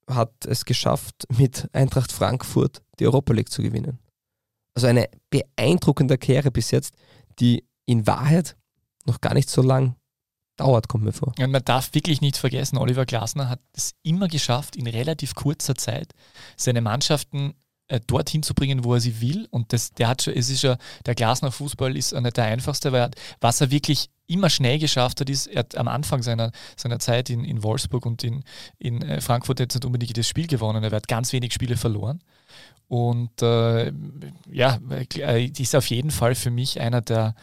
[0.10, 4.00] hat es geschafft, mit Eintracht Frankfurt die Europa League zu gewinnen.
[4.74, 6.96] Also eine beeindruckende Karriere bis jetzt,
[7.40, 8.56] die in Wahrheit
[9.06, 9.96] noch gar nicht so lang
[10.58, 11.34] dauert, kommt mir vor.
[11.40, 15.76] Und man darf wirklich nicht vergessen, Oliver Glasner hat es immer geschafft, in relativ kurzer
[15.76, 16.14] Zeit
[16.58, 17.54] seine Mannschaften
[17.88, 19.48] äh, dorthin zu bringen, wo er sie will.
[19.52, 22.92] Und das, der hat schon, es ist ja, der Glasner Fußball ist nicht der einfachste,
[22.92, 26.52] weil er, was er wirklich immer schnell geschafft hat, ist, er hat am Anfang seiner,
[26.78, 28.44] seiner Zeit in, in Wolfsburg und in,
[28.78, 30.84] in äh, Frankfurt jetzt nicht unbedingt das Spiel gewonnen.
[30.84, 32.22] Er hat ganz wenig Spiele verloren.
[32.88, 33.92] Und äh,
[34.52, 34.80] ja,
[35.18, 37.36] äh, ist auf jeden Fall für mich einer der,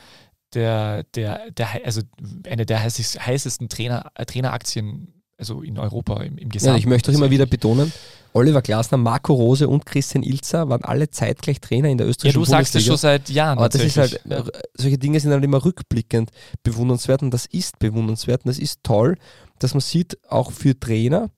[0.55, 2.03] der, der, der also
[2.49, 6.79] eine der heißes- heißesten Trainer, äh, Traineraktien also in Europa im, im Ja, Gesamten.
[6.79, 7.93] ich möchte auch immer wieder betonen,
[8.37, 12.41] Oliver Glasner, Marco Rose und Christian Ilzer waren alle zeitgleich Trainer in der Ja, österreichischen
[12.41, 12.93] du sagst das Bundesliga.
[12.93, 13.59] schon seit Jahren.
[13.59, 14.43] Aber das ist halt, äh,
[14.75, 16.31] solche Dinge sind halt immer rückblickend
[16.63, 19.17] bewundernswert und das ist bewundernswert und das ist toll,
[19.59, 21.31] dass man sieht, auch für Trainer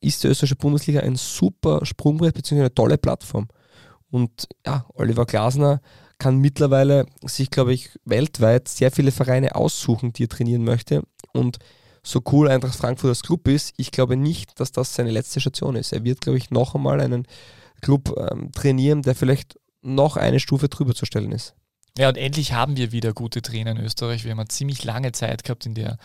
[0.00, 2.60] ist die österreichische Bundesliga ein super Sprungbrett bzw.
[2.60, 3.48] eine tolle Plattform.
[4.10, 5.80] Und ja, Oliver Glasner
[6.18, 11.02] kann mittlerweile sich, glaube ich, weltweit sehr viele Vereine aussuchen, die er trainieren möchte.
[11.32, 11.58] Und
[12.06, 15.76] so cool Eintracht Frankfurt als Club ist, ich glaube nicht, dass das seine letzte Station
[15.76, 15.92] ist.
[15.92, 17.26] Er wird, glaube ich, noch einmal einen
[17.80, 21.54] Club ähm, trainieren, der vielleicht noch eine Stufe drüber zu stellen ist.
[21.98, 24.24] Ja, und endlich haben wir wieder gute Trainer in Österreich.
[24.24, 25.96] Wir haben eine ziemlich lange Zeit gehabt, in der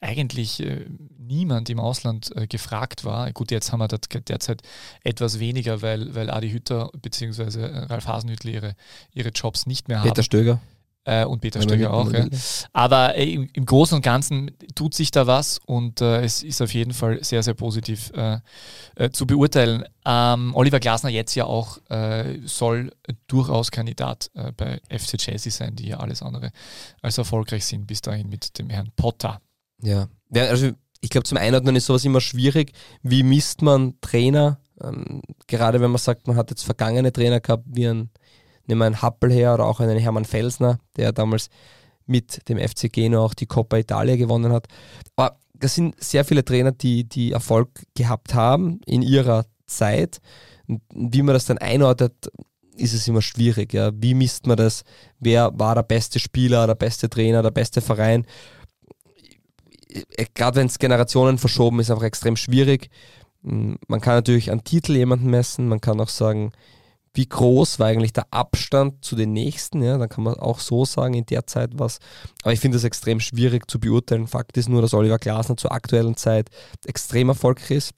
[0.00, 0.86] eigentlich äh,
[1.18, 3.30] niemand im Ausland äh, gefragt war.
[3.32, 4.62] Gut, jetzt haben wir das derzeit
[5.02, 7.84] etwas weniger, weil, weil Adi Hütter bzw.
[7.86, 8.74] Ralf Hasenhüttl ihre,
[9.12, 10.08] ihre Jobs nicht mehr haben.
[10.08, 10.60] Peter Stöger.
[11.06, 12.10] Äh, und Peter Stöger auch.
[12.12, 12.26] Ja.
[12.72, 16.62] Aber äh, im, im Großen und Ganzen tut sich da was und äh, es ist
[16.62, 18.38] auf jeden Fall sehr, sehr positiv äh,
[18.96, 19.84] äh, zu beurteilen.
[20.06, 22.90] Ähm, Oliver Glasner jetzt ja auch äh, soll
[23.26, 26.50] durchaus Kandidat bei FC Chelsea sein, die ja alles andere
[27.02, 29.40] als erfolgreich sind bis dahin mit dem Herrn Potter.
[29.82, 30.08] Ja.
[30.30, 30.70] ja also
[31.04, 32.72] ich glaube, zum Einordnen ist sowas immer schwierig.
[33.02, 34.58] Wie misst man Trainer?
[34.82, 38.10] Ähm, gerade wenn man sagt, man hat jetzt vergangene Trainer gehabt, wie ein,
[38.66, 41.50] wir einen Happel her oder auch einen Hermann Felsner, der damals
[42.06, 44.66] mit dem FC Genua auch die Coppa Italia gewonnen hat.
[45.16, 50.20] Aber das sind sehr viele Trainer, die, die Erfolg gehabt haben in ihrer Zeit.
[50.66, 52.30] Und wie man das dann einordnet,
[52.76, 53.72] ist es immer schwierig.
[53.72, 53.90] Ja.
[53.94, 54.84] Wie misst man das?
[55.20, 58.26] Wer war der beste Spieler, der beste Trainer, der beste Verein?
[60.34, 62.90] Gerade wenn es Generationen verschoben ist, einfach extrem schwierig.
[63.42, 66.52] Man kann natürlich an Titel jemanden messen, man kann auch sagen,
[67.14, 70.84] wie groß war eigentlich der Abstand zu den nächsten, ja, dann kann man auch so
[70.84, 71.98] sagen, in der Zeit was.
[72.42, 74.26] Aber ich finde es extrem schwierig zu beurteilen.
[74.26, 76.50] Fakt ist nur, dass Oliver Glasner zur aktuellen Zeit
[76.84, 77.92] extrem erfolgreich ist.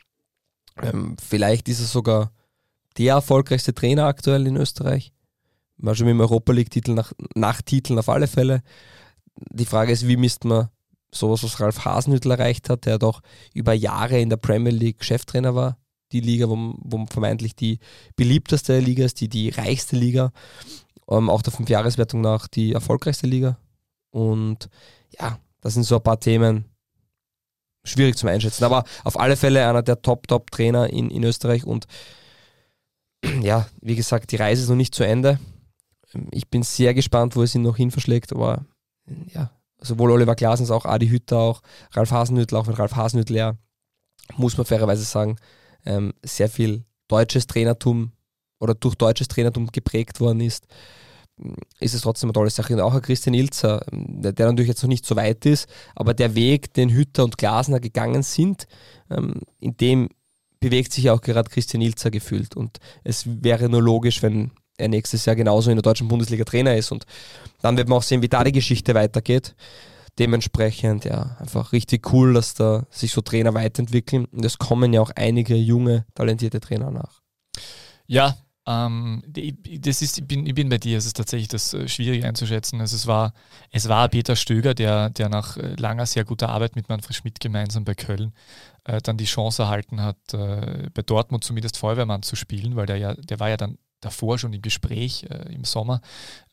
[0.82, 2.30] Ähm, vielleicht ist er sogar
[2.98, 5.12] der erfolgreichste Trainer aktuell in Österreich.
[5.78, 8.62] War schon mit dem Europa League-Titel nach, nach Titeln auf alle Fälle.
[9.50, 10.68] Die Frage ist, wie misst man
[11.10, 13.22] sowas, was Ralf Hasenhüttl erreicht hat, der doch
[13.54, 15.78] über Jahre in der Premier League Cheftrainer war.
[16.12, 17.78] Die Liga, wo, wo vermeintlich die
[18.14, 20.32] beliebteste Liga ist, die, die reichste Liga.
[21.08, 23.58] Ähm, auch der Fünfjahreswertung nach die erfolgreichste Liga.
[24.10, 24.68] Und
[25.18, 26.64] ja, das sind so ein paar Themen,
[27.84, 28.64] schwierig zum Einschätzen.
[28.64, 31.86] Aber auf alle Fälle einer der Top-Top-Trainer in, in Österreich und
[33.42, 35.38] ja, wie gesagt, die Reise ist noch nicht zu Ende.
[36.30, 38.64] Ich bin sehr gespannt, wo es ihn noch hin verschlägt, aber
[39.32, 39.50] ja,
[39.80, 43.56] sowohl Oliver Glasner als auch Adi Hütter, auch Ralf Hasenhüttl, auch wenn Ralf Hasenhüttl ja,
[44.36, 45.36] muss man fairerweise sagen,
[45.86, 48.12] ähm, sehr viel deutsches Trainertum
[48.58, 50.66] oder durch deutsches Trainertum geprägt worden ist,
[51.80, 52.72] ist es trotzdem eine tolle Sache.
[52.72, 56.34] Und auch ein Christian Ilzer, der, natürlich jetzt noch nicht so weit ist, aber der
[56.34, 58.66] Weg, den Hütter und Glasner gegangen sind,
[59.10, 60.08] ähm, in dem
[60.60, 62.56] bewegt sich auch gerade Christian Ilzer gefühlt.
[62.56, 66.76] Und es wäre nur logisch, wenn er nächstes Jahr genauso in der deutschen Bundesliga Trainer
[66.76, 66.90] ist.
[66.90, 67.04] Und
[67.60, 69.54] dann wird man auch sehen, wie da die Geschichte weitergeht.
[70.18, 74.24] Dementsprechend, ja, einfach richtig cool, dass da sich so Trainer weiterentwickeln.
[74.26, 77.20] Und es kommen ja auch einige junge, talentierte Trainer nach.
[78.06, 78.36] Ja,
[78.66, 82.24] ähm, das ist, ich, bin, ich bin bei dir, es ist tatsächlich das äh, schwierig
[82.24, 82.80] einzuschätzen.
[82.80, 83.32] Also es, war,
[83.70, 87.38] es war Peter Stöger, der, der nach äh, langer, sehr guter Arbeit mit Manfred Schmidt
[87.38, 88.32] gemeinsam bei Köln
[88.84, 92.96] äh, dann die Chance erhalten hat, äh, bei Dortmund zumindest Feuerwehrmann zu spielen, weil der
[92.96, 96.00] ja, der war ja dann davor schon im Gespräch, äh, im Sommer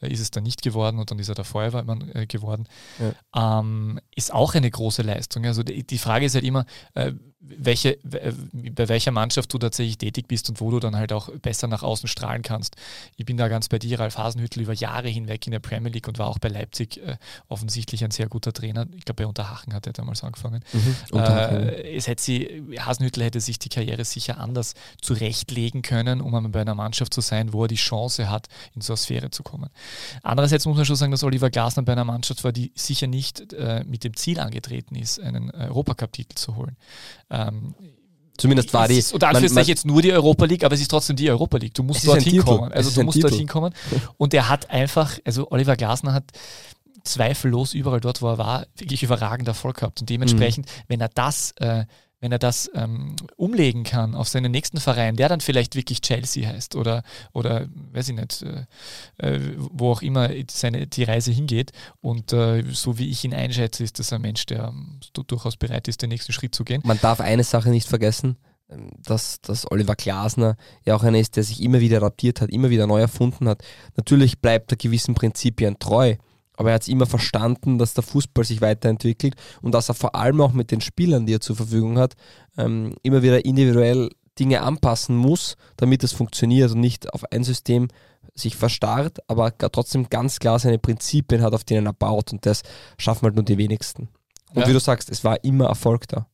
[0.02, 2.68] äh, ist es dann nicht geworden und dann ist er der Feuerwehrmann äh, geworden.
[3.00, 3.60] Ja.
[3.60, 5.46] Ähm, ist auch eine große Leistung.
[5.46, 6.66] Also die, die Frage ist halt immer,
[7.44, 11.68] welche, bei welcher Mannschaft du tatsächlich tätig bist und wo du dann halt auch besser
[11.68, 12.76] nach außen strahlen kannst.
[13.18, 16.08] Ich bin da ganz bei dir, Ralf Hasenhüttl über Jahre hinweg in der Premier League
[16.08, 17.18] und war auch bei Leipzig äh,
[17.50, 18.88] offensichtlich ein sehr guter Trainer.
[18.96, 20.64] Ich glaube, bei Unterhachen hat er damals angefangen.
[20.72, 26.52] Mhm, äh, es hätte sie, Hasenhüttl hätte sich die Karriere sicher anders zurechtlegen können, um
[26.52, 29.44] bei einer Mannschaft zu sein, wo er die Chance hat, in so eine Sphäre zu
[29.44, 29.70] kommen.
[30.22, 33.52] Andererseits muss man schon sagen, dass Oliver Glasner bei einer Mannschaft war, die sicher nicht
[33.54, 36.78] äh, mit dem Ziel angetreten ist, einen Europacup-Titel zu holen.
[37.34, 37.76] Ähm,
[38.38, 38.98] Zumindest war die.
[38.98, 41.74] Ist, und Anführungszeichen jetzt nur die Europa League, aber es ist trotzdem die Europa League.
[41.74, 42.72] Du musst dorthin kommen.
[42.72, 43.74] Also du musst dorthin kommen.
[44.18, 46.32] Und er hat einfach, also Oliver Glasner hat
[47.04, 50.02] zweifellos überall dort, wo er war, wirklich überragend Erfolg gehabt.
[50.02, 50.84] Und dementsprechend, mhm.
[50.88, 51.86] wenn er das äh,
[52.24, 56.48] wenn er das ähm, umlegen kann auf seinen nächsten Verein, der dann vielleicht wirklich Chelsea
[56.48, 57.04] heißt oder,
[57.34, 58.66] oder weiß ich nicht, äh,
[59.18, 61.74] äh, wo auch immer seine, die Reise hingeht.
[62.00, 65.90] Und äh, so wie ich ihn einschätze, ist das ein Mensch, der ähm, durchaus bereit
[65.90, 66.82] ist, den nächsten Schritt zu gehen.
[66.86, 68.38] Man darf eine Sache nicht vergessen,
[68.70, 70.56] ähm, dass, dass Oliver Glasner
[70.86, 73.66] ja auch einer ist, der sich immer wieder adaptiert hat, immer wieder neu erfunden hat.
[73.98, 76.16] Natürlich bleibt er gewissen Prinzipien treu
[76.56, 80.16] aber er hat es immer verstanden, dass der Fußball sich weiterentwickelt und dass er vor
[80.16, 82.14] allem auch mit den Spielern, die er zur Verfügung hat,
[82.58, 87.88] ähm, immer wieder individuell Dinge anpassen muss, damit es funktioniert und nicht auf ein System
[88.36, 92.64] sich verstarrt, aber trotzdem ganz klar seine Prinzipien hat, auf denen er baut und das
[92.98, 94.10] schaffen halt nur die wenigsten.
[94.54, 94.68] Und ja.
[94.68, 96.28] wie du sagst, es war immer Erfolg da.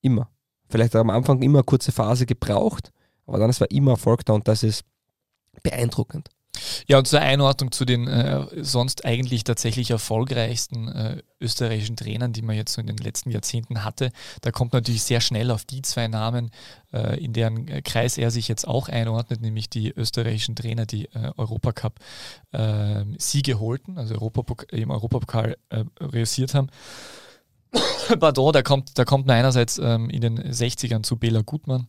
[0.00, 0.30] Immer.
[0.68, 2.92] Vielleicht hat er am Anfang immer eine kurze Phase gebraucht,
[3.26, 4.84] aber dann es war immer Erfolg da und das ist
[5.62, 6.28] beeindruckend.
[6.86, 12.42] Ja, und zur Einordnung zu den äh, sonst eigentlich tatsächlich erfolgreichsten äh, österreichischen Trainern, die
[12.42, 15.82] man jetzt so in den letzten Jahrzehnten hatte, da kommt natürlich sehr schnell auf die
[15.82, 16.50] zwei Namen,
[16.92, 21.06] äh, in deren äh, Kreis er sich jetzt auch einordnet, nämlich die österreichischen Trainer, die
[21.06, 22.00] äh, Europacup
[22.52, 26.68] äh, Siege holten, also Europapok im Europapokal äh, realisiert haben.
[28.20, 31.88] Pardon, da kommt, da kommt man einerseits ähm, in den 60ern zu Bela Gutmann,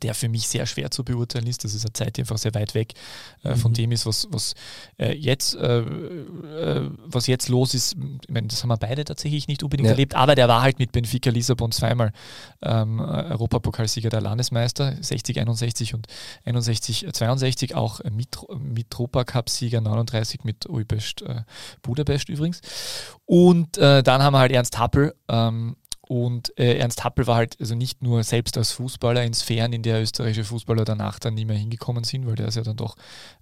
[0.00, 1.64] der für mich sehr schwer zu beurteilen ist.
[1.64, 2.94] Das ist eine Zeit, die einfach sehr weit weg
[3.42, 3.76] äh, von mhm.
[3.76, 4.54] dem ist, was, was,
[4.98, 7.96] äh, jetzt, äh, äh was jetzt los ist.
[8.22, 9.92] Ich meine, das haben wir beide tatsächlich nicht unbedingt ja.
[9.92, 12.12] erlebt, aber der war halt mit Benfica Lissabon zweimal
[12.62, 16.06] ähm, Europapokalsieger der Landesmeister, 60, 61 und
[16.44, 21.42] 61, 62, auch mit, mit Cup-Sieger 39 mit Uibest, äh,
[21.82, 22.60] Budapest übrigens.
[23.26, 25.76] Und äh, dann haben wir halt Ernst Happel, ähm,
[26.12, 29.82] und äh, Ernst Happel war halt also nicht nur selbst als Fußballer in Sphären, in
[29.82, 32.96] der österreichische Fußballer danach dann nie mehr hingekommen sind, weil der ist ja dann doch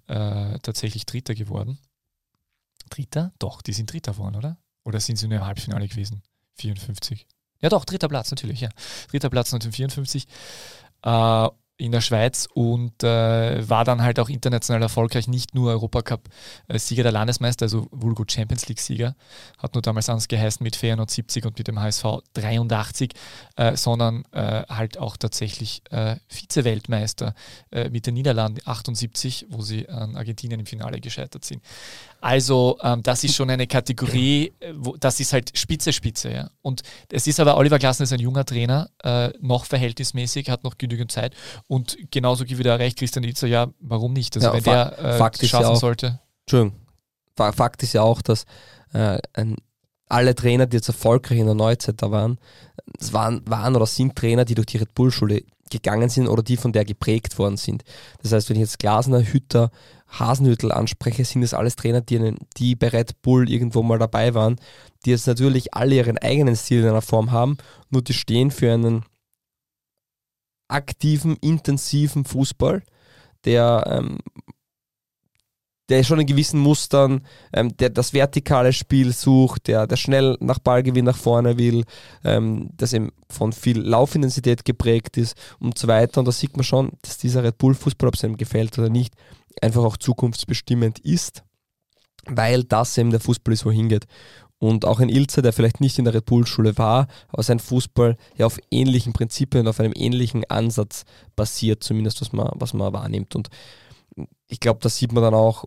[0.07, 1.79] äh, tatsächlich Dritter geworden.
[2.89, 3.33] Dritter?
[3.39, 4.57] Doch, die sind Dritter geworden, oder?
[4.85, 6.23] Oder sind sie nur im Halbfinale gewesen?
[6.59, 7.27] 54.
[7.59, 8.69] Ja doch, dritter Platz natürlich, ja.
[9.09, 10.27] Dritter Platz 1954.
[11.03, 11.49] Äh,
[11.81, 17.11] in der Schweiz und äh, war dann halt auch international erfolgreich, nicht nur Europacup-Sieger der
[17.11, 19.15] Landesmeister, also Vulgo Champions League-Sieger,
[19.57, 23.13] hat nur damals anders geheißen mit Feyenoord 70 und mit dem HSV 83,
[23.55, 27.33] äh, sondern äh, halt auch tatsächlich äh, Vize-Weltmeister
[27.71, 31.63] äh, mit den Niederlanden 78, wo sie an Argentinien im Finale gescheitert sind.
[32.21, 36.31] Also ähm, das ist schon eine Kategorie, äh, wo, das ist halt Spitze, Spitze.
[36.31, 36.49] Ja.
[36.61, 40.77] Und es ist aber, Oliver Glasner ist ein junger Trainer, äh, noch verhältnismäßig, hat noch
[40.77, 41.33] genügend Zeit
[41.67, 44.35] und genauso gibt wieder recht, Christian Itzer, ja, warum nicht?
[44.37, 46.19] Also Ja, wenn Fa- der äh, Fakt ist schaffen ja auch- sollte.
[46.45, 46.79] Entschuldigung.
[47.35, 48.45] Fa- Fakt ist ja auch, dass
[48.93, 49.55] äh, ein,
[50.07, 52.37] alle Trainer, die jetzt erfolgreich in der Neuzeit da waren,
[52.99, 56.57] es waren, waren oder sind Trainer, die durch die Red Bull-Schule gegangen sind oder die
[56.57, 57.83] von der geprägt worden sind.
[58.21, 59.71] Das heißt, wenn ich jetzt Glasner, Hütter,
[60.11, 64.57] Hasenhüttel anspreche, sind das alles Trainer, die, die bei Red Bull irgendwo mal dabei waren,
[65.05, 67.57] die jetzt natürlich alle ihren eigenen Stil in einer Form haben,
[67.89, 69.05] nur die stehen für einen
[70.67, 72.83] aktiven, intensiven Fußball,
[73.45, 74.19] der ähm,
[75.91, 80.57] der schon in gewissen Mustern, ähm, der das vertikale Spiel sucht, der, der schnell nach
[80.59, 81.83] Ballgewinn nach vorne will,
[82.23, 86.19] ähm, das eben von viel Laufintensität geprägt ist und so weiter.
[86.19, 89.13] Und da sieht man schon, dass dieser Red Bull-Fußball, ob es einem gefällt oder nicht,
[89.61, 91.43] einfach auch zukunftsbestimmend ist,
[92.25, 94.05] weil das eben der Fußball ist, wohin geht.
[94.59, 98.15] Und auch ein Ilze, der vielleicht nicht in der Red Bull-Schule war, aber sein Fußball
[98.37, 101.03] ja auf ähnlichen Prinzipien, auf einem ähnlichen Ansatz
[101.35, 103.35] basiert, zumindest was man, was man wahrnimmt.
[103.35, 103.49] Und
[104.47, 105.65] ich glaube, das sieht man dann auch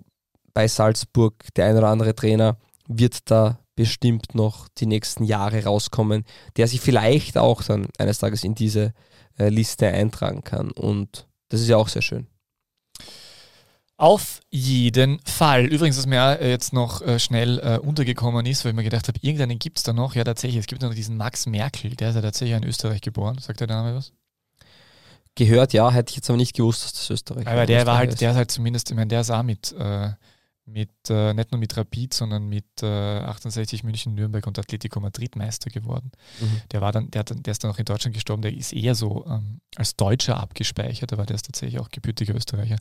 [0.53, 1.35] bei Salzburg.
[1.57, 2.57] Der ein oder andere Trainer
[2.87, 6.25] wird da bestimmt noch die nächsten Jahre rauskommen,
[6.57, 8.93] der sich vielleicht auch dann eines Tages in diese
[9.39, 10.71] äh, Liste eintragen kann.
[10.71, 12.29] Und das ist ja auch sehr schön.
[13.97, 15.67] Auf jeden Fall.
[15.67, 19.07] Übrigens, was mir äh, jetzt noch äh, schnell äh, untergekommen ist, weil ich mir gedacht
[19.07, 20.17] habe, irgendeinen gibt es da noch.
[20.17, 20.61] Ja, tatsächlich.
[20.61, 23.39] Es gibt noch diesen Max Merkel, der ist ja tatsächlich in Österreich geboren.
[23.39, 24.13] Sagt der Name was?
[25.37, 28.11] Gehört, ja, hätte ich jetzt aber nicht gewusst, dass das Österreich Aber der war halt,
[28.11, 28.21] ist.
[28.21, 30.11] der ist halt zumindest, ich meine, der ist auch mit, äh,
[30.67, 35.37] mit äh, nicht nur mit Rapid, sondern mit äh, 68 München, Nürnberg und Atletico Madrid
[35.37, 36.11] Meister geworden.
[36.41, 36.63] Mhm.
[36.73, 38.95] Der war dann, der, hat, der ist dann auch in Deutschland gestorben, der ist eher
[38.95, 42.77] so ähm, als Deutscher abgespeichert, aber der ist tatsächlich auch gebürtiger Österreicher.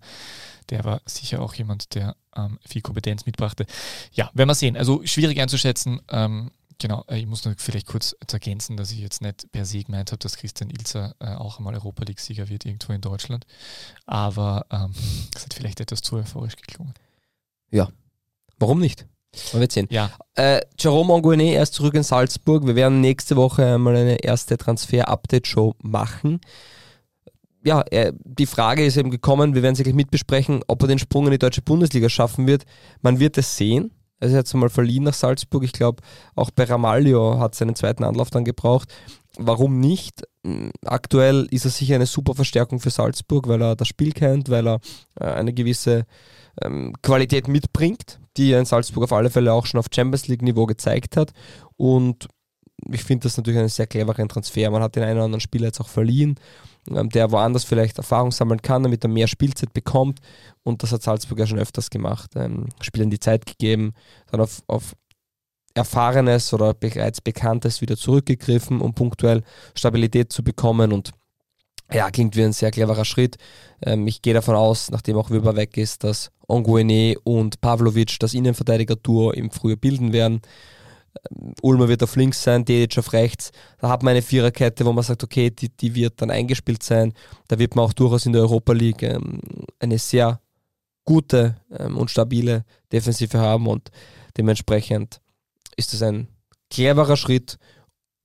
[0.69, 3.65] Der war sicher auch jemand, der ähm, viel Kompetenz mitbrachte.
[4.13, 4.77] Ja, werden wir sehen.
[4.77, 6.01] Also schwierig einzuschätzen.
[6.09, 9.83] Ähm, genau, äh, ich muss noch vielleicht kurz ergänzen, dass ich jetzt nicht per se
[9.83, 13.45] gemeint habe, dass Christian Ilzer äh, auch einmal Europa League-Sieger wird irgendwo in Deutschland.
[14.05, 14.93] Aber ähm,
[15.33, 16.93] das hat vielleicht etwas zu euphorisch geklungen.
[18.59, 19.07] Warum nicht?
[19.51, 19.87] Man wird sehen.
[19.89, 22.65] Ja, Äh, Jerome Anguene, er ist zurück in Salzburg.
[22.65, 26.39] Wir werden nächste Woche einmal eine erste Transfer-Update-Show machen.
[27.65, 30.99] Ja, er, die Frage ist eben gekommen, wir werden sie gleich mitbesprechen, ob er den
[30.99, 32.63] Sprung in die deutsche Bundesliga schaffen wird.
[33.01, 33.91] Man wird es sehen.
[34.19, 35.63] Er ist jetzt einmal verliehen nach Salzburg.
[35.63, 36.01] Ich glaube,
[36.35, 38.93] auch bei Ramalho hat seinen zweiten Anlauf dann gebraucht.
[39.37, 40.21] Warum nicht?
[40.43, 44.49] Mm, Aktuell ist er sicher eine super Verstärkung für Salzburg, weil er das Spiel kennt,
[44.49, 44.79] weil er
[45.19, 46.05] äh, eine gewisse
[46.61, 50.65] ähm, Qualität mitbringt, die er in Salzburg auf alle Fälle auch schon auf Champions League-Niveau
[50.65, 51.31] gezeigt hat.
[51.77, 52.27] Und
[52.91, 54.69] ich finde das natürlich einen sehr cleveren Transfer.
[54.69, 56.35] Man hat den einen oder anderen Spieler jetzt auch verliehen,
[56.89, 60.19] ähm, der woanders vielleicht Erfahrung sammeln kann, damit er mehr Spielzeit bekommt.
[60.63, 62.31] Und das hat Salzburg ja schon öfters gemacht.
[62.35, 63.93] Ähm, Spielern die Zeit gegeben,
[64.31, 64.95] dann auf, auf
[65.75, 69.43] Erfahrenes oder bereits Bekanntes wieder zurückgegriffen, um punktuell
[69.75, 70.93] Stabilität zu bekommen.
[70.93, 71.11] Und
[71.93, 73.37] ja, klingt wie ein sehr cleverer Schritt.
[73.81, 78.33] Ähm, ich gehe davon aus, nachdem auch Weber weg ist, dass Onguene und Pavlovic das
[78.33, 80.41] Innenverteidiger-Duo im Frühjahr bilden werden.
[81.31, 83.51] Ähm, Ulmer wird auf links sein, Dedic auf rechts.
[83.79, 87.13] Da hat man eine Viererkette, wo man sagt, okay, die, die wird dann eingespielt sein.
[87.47, 89.39] Da wird man auch durchaus in der Europa League ähm,
[89.79, 90.39] eine sehr
[91.05, 93.91] gute ähm, und stabile Defensive haben und
[94.37, 95.21] dementsprechend
[95.75, 96.27] ist das ein
[96.69, 97.57] cleverer Schritt.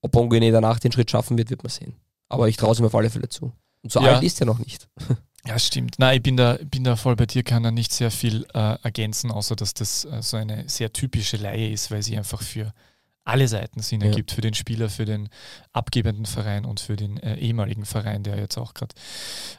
[0.00, 1.96] Ob Onguene danach den Schritt schaffen wird, wird man sehen.
[2.28, 3.52] Aber ich traue es ihm auf alle Fälle zu.
[3.82, 4.14] Und so Ja.
[4.14, 4.88] alt ist er noch nicht.
[5.46, 5.94] Ja, stimmt.
[5.98, 8.76] Nein, ich bin da, bin da voll bei dir, kann da nicht sehr viel äh,
[8.82, 12.74] ergänzen, außer dass das äh, so eine sehr typische Leihe ist, weil sie einfach für
[13.28, 14.08] alle Seiten Sinn Ja.
[14.08, 15.28] ergibt, für den Spieler, für den
[15.72, 18.94] abgebenden Verein und für den äh, ehemaligen Verein, der jetzt auch gerade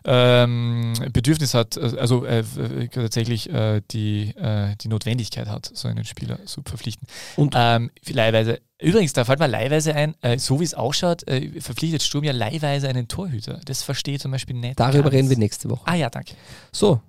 [0.05, 2.43] ähm, Bedürfnis hat, äh, also äh,
[2.89, 7.07] tatsächlich äh, die, äh, die Notwendigkeit hat, so einen Spieler zu verpflichten.
[7.35, 11.23] Und- ähm, leihweise, übrigens, da fällt mir leihweise ein, äh, so wie es ausschaut,
[11.59, 13.59] verpflichtet Sturm ja leihweise einen Torhüter.
[13.65, 14.79] Das verstehe ich zum Beispiel nicht.
[14.79, 15.81] Darüber reden wir nächste Woche.
[15.85, 16.33] Ah ja, danke.
[16.71, 17.01] So.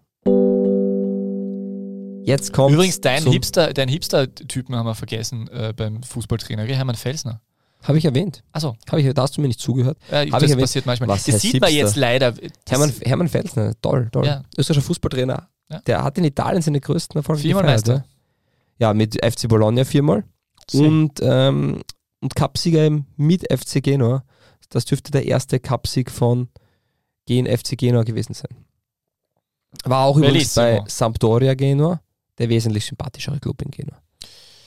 [2.25, 2.75] Jetzt kommt.
[2.75, 6.77] Übrigens, dein Hipster, dein Hipster-Typen haben wir vergessen äh, beim Fußballtrainer, gell?
[6.77, 7.41] Hermann Felsner.
[7.83, 8.43] Habe ich erwähnt.
[8.53, 9.97] Achso, Habe ich, da hast du mir nicht zugehört.
[10.11, 10.61] ich das erwähnt?
[10.61, 11.09] passiert manchmal.
[11.09, 11.87] Was das sieht man Hipster?
[11.87, 12.35] jetzt leider.
[12.69, 14.27] Hermann, Hermann Felsner, toll, toll.
[14.27, 14.43] Ja.
[14.59, 15.49] Österreichischer Fußballtrainer.
[15.71, 15.81] Ja.
[15.87, 18.05] Der hat in Italien seine größten Erfolge Viermal gefeiert, Meister.
[18.79, 20.25] Ja, Ja, mit FC Bologna viermal
[20.75, 21.81] und, ähm,
[22.21, 24.25] und Cupsieger mit FC Genua.
[24.69, 26.49] Das dürfte der erste Cupsieg von
[27.27, 28.51] Gen FC Genua gewesen sein.
[29.85, 30.83] War auch übrigens Bellissimo.
[30.85, 32.01] bei Sampdoria Genua,
[32.41, 34.01] der wesentlich sympathischere Club in Genua.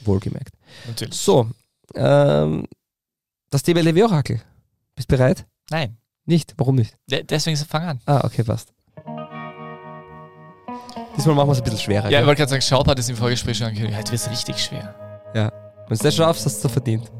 [0.01, 0.55] Wohlgemerkt.
[0.87, 1.15] Natürlich.
[1.15, 1.49] So,
[1.95, 2.67] ähm,
[3.49, 4.41] das DBLW-Orakel.
[4.95, 5.45] Bist bereit?
[5.69, 5.97] Nein.
[6.25, 6.53] Nicht?
[6.57, 6.95] Warum nicht?
[7.09, 7.99] De deswegen fang an.
[8.05, 8.71] Ah, okay, passt.
[11.17, 12.09] Diesmal machen wir es ein bisschen schwerer.
[12.09, 13.97] Ja, ich wollte gerade sagen, Schaub hat es im Vorgespräch schon angekündigt.
[13.97, 14.95] Heute wird es richtig schwer.
[15.33, 17.11] Wenn du das schaffst, hast du es verdient.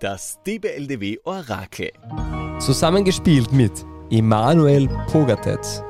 [0.00, 1.92] Das DBLDW Orakel.
[2.62, 3.72] Zusammengespielt mit
[4.08, 5.82] Emanuel Pogatetz,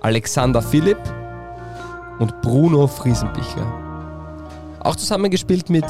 [0.00, 0.98] Alexander Philipp
[2.18, 3.64] und Bruno Friesenbichler.
[4.80, 5.84] Auch zusammengespielt mit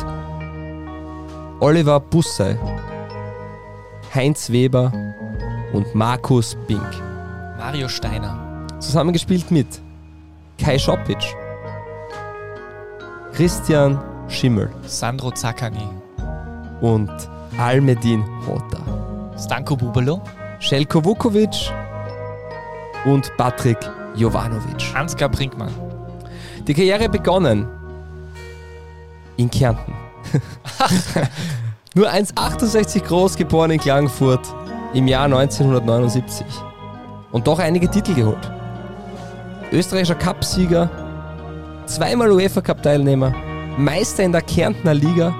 [1.60, 2.58] Oliver Bussey,
[4.14, 4.92] Heinz Weber
[5.72, 6.82] und Markus Bink.
[7.56, 8.66] Mario Steiner.
[8.78, 9.80] Zusammengespielt mit
[10.58, 11.34] Kai Schopic,
[13.32, 13.98] Christian
[14.28, 15.88] Schimmel Sandro Zaccani.
[16.82, 17.10] und
[17.56, 19.05] Almedin Hota.
[19.38, 20.20] Stanko Bubalo.
[20.58, 21.70] Šelko Vukovic
[23.04, 23.78] und Patrick
[24.14, 24.94] Jovanovic.
[24.94, 25.72] Ansgar Brinkmann.
[26.66, 27.66] Die Karriere begonnen
[29.36, 29.94] in Kärnten.
[31.94, 34.46] Nur 1,68 groß, geboren in Klagenfurt
[34.94, 36.46] im Jahr 1979.
[37.32, 38.50] Und doch einige Titel geholt.
[39.72, 40.90] Österreichischer Cupsieger,
[41.86, 43.34] zweimal UEFA Cup Teilnehmer,
[43.76, 45.34] Meister in der Kärntner Liga,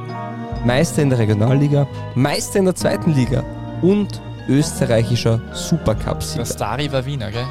[0.65, 3.43] Meister in der Regionalliga, Meister in der zweiten Liga
[3.83, 6.45] und österreichischer Supercup-Sieger.
[6.45, 7.47] Der Stari war Wiener, gell?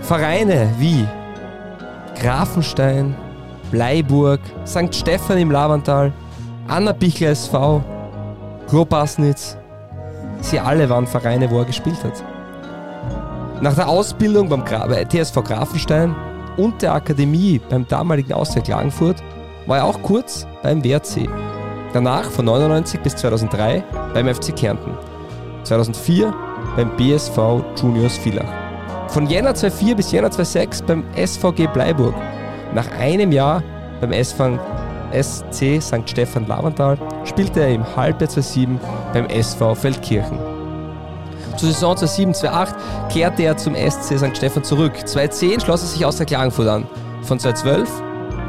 [0.00, 1.04] Vereine wie
[2.20, 3.14] Grafenstein,
[3.70, 4.94] Bleiburg, St.
[4.94, 6.12] Stephan im Lavantal,
[6.68, 7.82] Anna Bichler SV,
[8.68, 9.56] Klobasnitz.
[10.40, 12.22] Sie alle waren Vereine, wo er gespielt hat.
[13.60, 16.14] Nach der Ausbildung beim Gra bei TSV Grafenstein
[16.56, 19.22] und der Akademie beim damaligen Austria Klagenfurt
[19.66, 21.28] war er auch kurz beim WRC.
[21.96, 23.82] Danach von 99 bis 2003
[24.12, 24.98] beim FC Kärnten.
[25.62, 26.30] 2004
[26.76, 27.38] beim BSV
[27.80, 28.52] Juniors Villach.
[29.08, 32.14] Von Jänner 2004 bis Jänner 2006 beim SVG Bleiburg.
[32.74, 33.62] Nach einem Jahr
[34.02, 34.58] beim SV
[35.10, 36.02] SC St.
[36.04, 38.78] Stephan Lavantal spielte er im Halbjahr 2007
[39.14, 40.38] beim SV Feldkirchen.
[41.56, 42.74] Zur Saison 2007-2008
[43.10, 44.36] kehrte er zum SC St.
[44.36, 44.92] Stephan zurück.
[45.08, 46.86] 2010 schloss er sich aus der Klagenfurt an.
[47.22, 47.88] Von 2012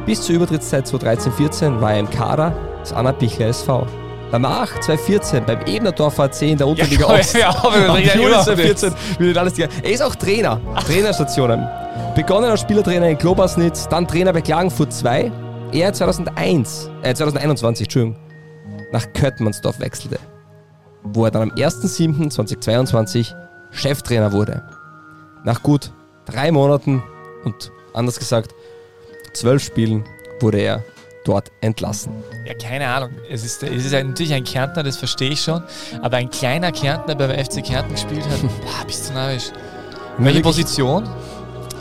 [0.06, 3.86] bis zur Übertrittszeit 2013-14 war er im Kader des Anna Bichler SV.
[4.32, 7.34] Danach, 2014, beim Ebnerdorfer AC in der Unterliga Ost.
[7.40, 9.74] ja, aber wir reden ja Juli über 2014 wird alles gegangen.
[9.84, 11.66] Er ist auch Trainer, Trainerstationen.
[12.14, 15.32] Begonnen als Spielertrainer in Klobasnitz, dann Trainer bei Klagenfurt 2.
[15.72, 18.20] Er 2001, äh 2021, Entschuldigung,
[18.92, 20.20] nach Köttmannsdorf wechselte,
[21.04, 23.34] wo er dann am 1.7.2022
[23.72, 24.64] Cheftrainer wurde.
[25.44, 25.92] Nach gut
[26.26, 27.02] drei Monaten
[27.46, 28.54] und anders gesagt
[29.34, 30.04] zwölf Spielen
[30.42, 30.84] wurde er
[31.28, 32.12] dort entlassen.
[32.46, 33.10] Ja, keine Ahnung.
[33.30, 35.62] Es ist, es ist natürlich ein Kärntner, das verstehe ich schon.
[36.02, 39.52] Aber ein kleiner Kärntner, der beim FC Kärnten gespielt hat, boah, bist du narrisch.
[40.18, 41.08] Welche Position?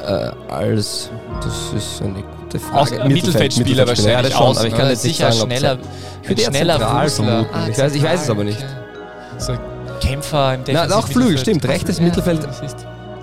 [0.07, 1.11] Äh, als,
[1.42, 3.03] das ist eine gute Aus, Frage.
[3.03, 4.22] äh, Mittelfeldspieler ja, wahrscheinlich.
[4.22, 5.78] das schon, außen, aber ich kann jetzt nicht sagen, schneller,
[6.22, 7.47] Ich ein schneller Fußler.
[7.53, 8.59] Ah, ich, weiß, ich weiß es aber nicht.
[8.59, 9.38] okay.
[9.38, 9.53] So
[10.01, 11.66] Kämpfer im Na, Defensiv auch Flügel, stimmt.
[11.66, 12.47] Rechtes Ja, Mittelfeld.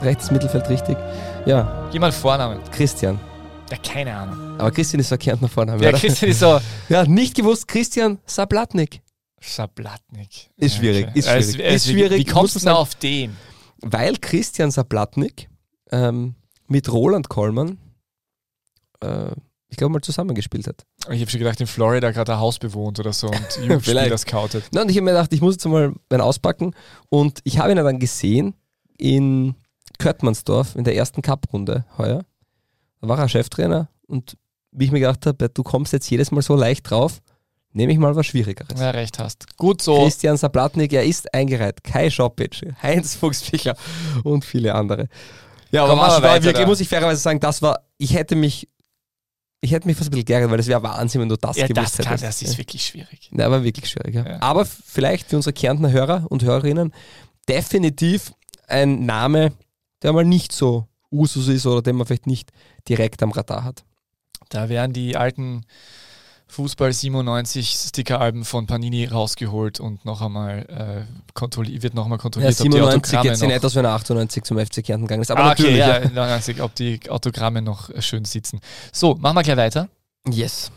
[0.01, 0.97] Rechtes Mittelfeld richtig.
[1.45, 2.59] Ja, Geh mal Vornamen.
[2.71, 3.19] Christian.
[3.73, 4.59] Ja, keine Ahnung.
[4.59, 5.75] Aber Christian ist verkehrt nach vorne.
[5.77, 6.59] Der Christian ist so
[6.89, 9.01] Ja, nicht gewusst, Christian Sablatnik.
[9.39, 10.49] Schablatnik.
[10.57, 11.59] Ist schwierig, ist Ja, schwierig.
[11.59, 13.35] es- Ist wie- schwierig, Wie kommst du denn auf den?
[13.81, 15.49] Weil Christian Sablatnik
[15.91, 16.35] ähm,
[16.67, 17.77] mit Roland Kollmann,
[19.03, 19.31] äh,
[19.69, 20.85] ich glaube mal, zusammengespielt hat.
[21.09, 24.65] Ich habe schon gedacht, in Florida gerade ein Haus bewohnt oder so und Jugendspieler scoutet.
[24.71, 26.75] Na, und ich habe mir gedacht, ich muss jetzt mal einen auspacken.
[27.09, 28.53] Und ich habe ihn ja dann gesehen
[28.99, 29.55] in
[29.97, 32.23] Köttmannsdorf in der ersten Cup-Runde heuer.
[33.03, 34.37] Da war er Cheftrainer und
[34.71, 37.21] wie ich mir gedacht habe, du kommst jetzt jedes Mal so leicht drauf,
[37.73, 38.79] nehme ich mal was Schwierigeres.
[38.79, 39.57] Ja, recht hast.
[39.57, 40.03] Gut so.
[40.03, 41.83] Christian Sablatnik, er ist eingereiht.
[41.83, 43.75] Kai Schopic, Heinz Fuchsbichler
[44.23, 45.09] und viele andere.
[45.71, 48.69] Ja, aber aber war wirklich, muss ich fairerweise sagen, das war, ich hätte mich,
[49.59, 51.67] ich hätte mich fast ein bisschen geärgert, weil das wäre Wahnsinn, wenn du das Ja,
[51.67, 52.41] gewusst das, kann, hättest.
[52.41, 53.29] das ist wirklich schwierig.
[53.33, 54.15] Ja, war wirklich schwierig.
[54.15, 54.25] Ja.
[54.25, 54.41] Ja.
[54.41, 56.93] Aber vielleicht für unsere Kärntner Hörer und Hörerinnen
[57.49, 58.31] definitiv
[58.67, 59.51] ein Name,
[60.03, 62.49] der mal nicht so Usus ist oder den man vielleicht nicht
[62.89, 63.83] direkt am Radar hat.
[64.49, 65.65] Da werden die alten
[66.47, 72.21] Fußball 97 Stickeralben von Panini rausgeholt und noch einmal äh, kontrolliert, wird noch einmal Ja,
[72.21, 75.07] kontrolliert, ob die 97 Autogramme jetzt nicht, noch, aus wenn er 98 zum FC Kärnten
[75.07, 75.31] gegangen ist.
[75.31, 75.71] Aber ah, natürlich.
[75.71, 76.09] okay, ja, ja.
[76.09, 78.59] 99, ob die Autogramme noch äh, schön sitzen.
[78.91, 79.89] So, machen wir gleich weiter.
[80.29, 80.71] Yes.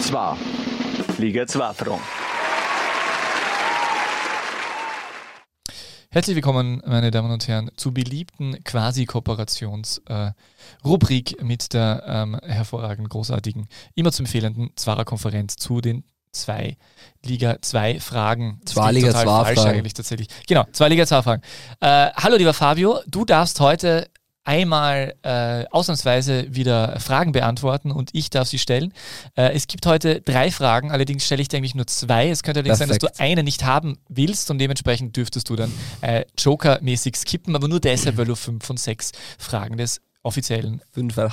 [0.00, 0.38] Zwar.
[1.18, 2.00] Liga 2 Front.
[6.14, 13.66] Herzlich willkommen, meine Damen und Herren, zur beliebten Quasi-Kooperations-Rubrik äh, mit der ähm, hervorragend großartigen,
[13.96, 16.76] immer zu empfehlenden Zwarer-Konferenz zu den zwei
[17.24, 18.60] Liga 2 Fragen.
[18.64, 19.58] Zwei Liga 2 Fragen.
[19.58, 20.28] eigentlich tatsächlich.
[20.46, 21.42] Genau, zwei Liga 2 Fragen.
[21.80, 24.08] Äh, hallo lieber Fabio, du darfst heute
[24.44, 28.92] einmal äh, ausnahmsweise wieder Fragen beantworten und ich darf sie stellen.
[29.36, 32.28] Äh, es gibt heute drei Fragen, allerdings stelle ich dir eigentlich nur zwei.
[32.28, 33.00] Es könnte allerdings Perfekt.
[33.00, 35.72] sein, dass du eine nicht haben willst und dementsprechend dürftest du dann
[36.02, 40.80] äh, Joker-mäßig skippen, aber nur deshalb, weil du fünf von sechs Fragen des offiziellen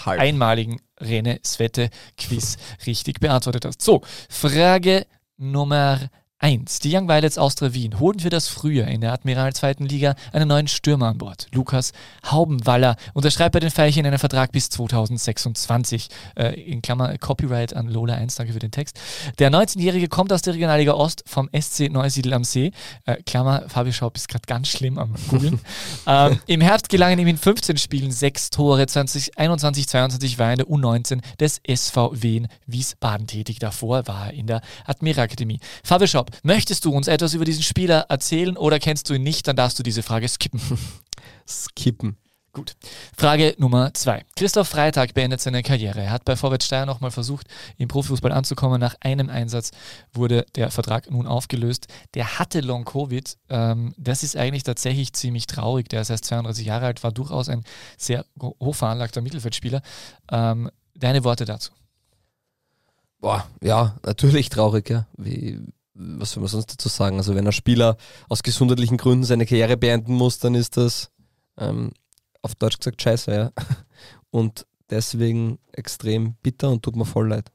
[0.05, 3.81] einmaligen Rene Svette Quiz richtig beantwortet hast.
[3.81, 5.05] So, Frage
[5.37, 6.09] Nummer
[6.41, 6.79] 1.
[6.79, 9.75] Die Young Violets Austria Wien holen für das Frühjahr in der Admiral 2.
[9.79, 11.47] Liga einen neuen Stürmer an Bord.
[11.51, 11.93] Lukas
[12.25, 16.09] Haubenwaller unterschreibt bei den Veilchen einen Vertrag bis 2026.
[16.35, 18.99] Äh, in Klammer Copyright an Lola 1, danke für den Text.
[19.37, 22.71] Der 19-Jährige kommt aus der Regionalliga Ost vom SC Neusiedl am See.
[23.05, 25.59] Äh, Klammer, Fabio Schaub ist gerade ganz schlimm am Googeln.
[26.07, 28.87] ähm, Im Herbst gelangen ihm in 15 Spielen 6 Tore.
[28.87, 33.59] 2021, 22 war er in der U19 des SV Wien Wiesbaden tätig.
[33.59, 35.59] Davor war er in der Admiral Akademie.
[35.83, 39.47] Fabio Schaub, Möchtest du uns etwas über diesen Spieler erzählen oder kennst du ihn nicht?
[39.47, 40.61] Dann darfst du diese Frage skippen.
[41.47, 42.17] skippen.
[42.53, 42.75] Gut.
[43.15, 44.25] Frage Nummer zwei.
[44.35, 46.01] Christoph Freitag beendet seine Karriere.
[46.01, 48.77] Er hat bei Vorwärts Steyr nochmal versucht, im Profifußball anzukommen.
[48.81, 49.71] Nach einem Einsatz
[50.11, 51.87] wurde der Vertrag nun aufgelöst.
[52.13, 53.37] Der hatte Long-Covid.
[53.49, 55.87] Ähm, das ist eigentlich tatsächlich ziemlich traurig.
[55.87, 57.63] Der ist erst 32 Jahre alt, war durchaus ein
[57.97, 59.81] sehr hochveranlagter Mittelfeldspieler.
[60.29, 61.71] Ähm, deine Worte dazu?
[63.21, 65.05] Boah, ja, natürlich traurig, ja.
[65.15, 65.57] Wie,
[65.93, 67.17] was soll man sonst dazu sagen?
[67.17, 67.97] Also wenn ein Spieler
[68.29, 71.11] aus gesundheitlichen Gründen seine Karriere beenden muss, dann ist das
[71.57, 71.91] ähm,
[72.41, 73.51] auf Deutsch gesagt scheiße, ja.
[74.31, 77.51] Und deswegen extrem bitter und tut mir voll leid.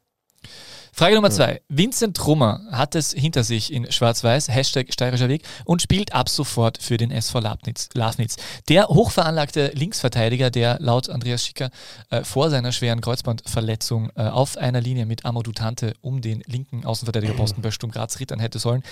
[0.99, 1.61] Frage Nummer zwei.
[1.68, 6.78] Vincent Trummer hat es hinter sich in Schwarz-Weiß, Hashtag steirischer Weg, und spielt ab sofort
[6.78, 7.90] für den SV Lafnitz.
[7.92, 8.36] Lafnitz.
[8.70, 11.68] Der hochveranlagte Linksverteidiger, der laut Andreas Schicker
[12.09, 16.86] äh, vor seiner schweren Kreuzbandverletzung äh, auf einer Linie mit Amadou Tante um den linken
[16.86, 18.82] Außenverteidigerposten bei Sturm Graz rittern hätte sollen,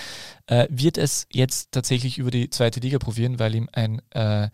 [0.46, 4.50] äh, wird es jetzt tatsächlich über die zweite Liga probieren, weil ihm ein äh,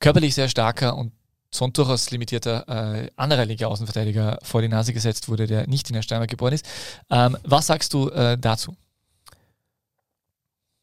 [0.00, 1.12] körperlich sehr starker und
[1.56, 6.02] so durchaus limitierter äh, anderer Liga-Außenverteidiger vor die Nase gesetzt wurde, der nicht in der
[6.02, 6.66] Steiermark geboren ist.
[7.10, 8.76] Ähm, was sagst du äh, dazu?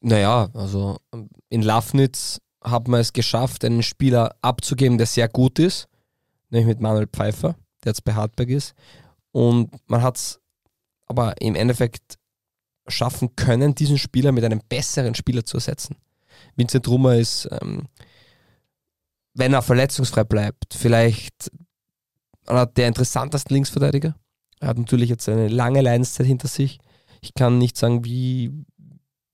[0.02, 0.98] Naja, also
[1.50, 5.88] in Lafnitz hat man es geschafft, einen Spieler abzugeben, der sehr gut ist,
[6.50, 8.74] nämlich mit Manuel Pfeiffer, der jetzt bei Hartberg ist.
[9.32, 10.40] Und man hat es
[11.06, 12.18] aber im Endeffekt
[12.88, 15.96] schaffen können, diesen Spieler mit einem besseren Spieler zu ersetzen.
[16.56, 17.88] Vincent Rummer ist ähm,
[19.34, 21.52] wenn er verletzungsfrei bleibt, vielleicht
[22.46, 24.16] einer der interessantesten Linksverteidiger.
[24.60, 26.80] Er hat natürlich jetzt eine lange Leidenszeit hinter sich.
[27.22, 28.52] Ich kann nicht sagen, wie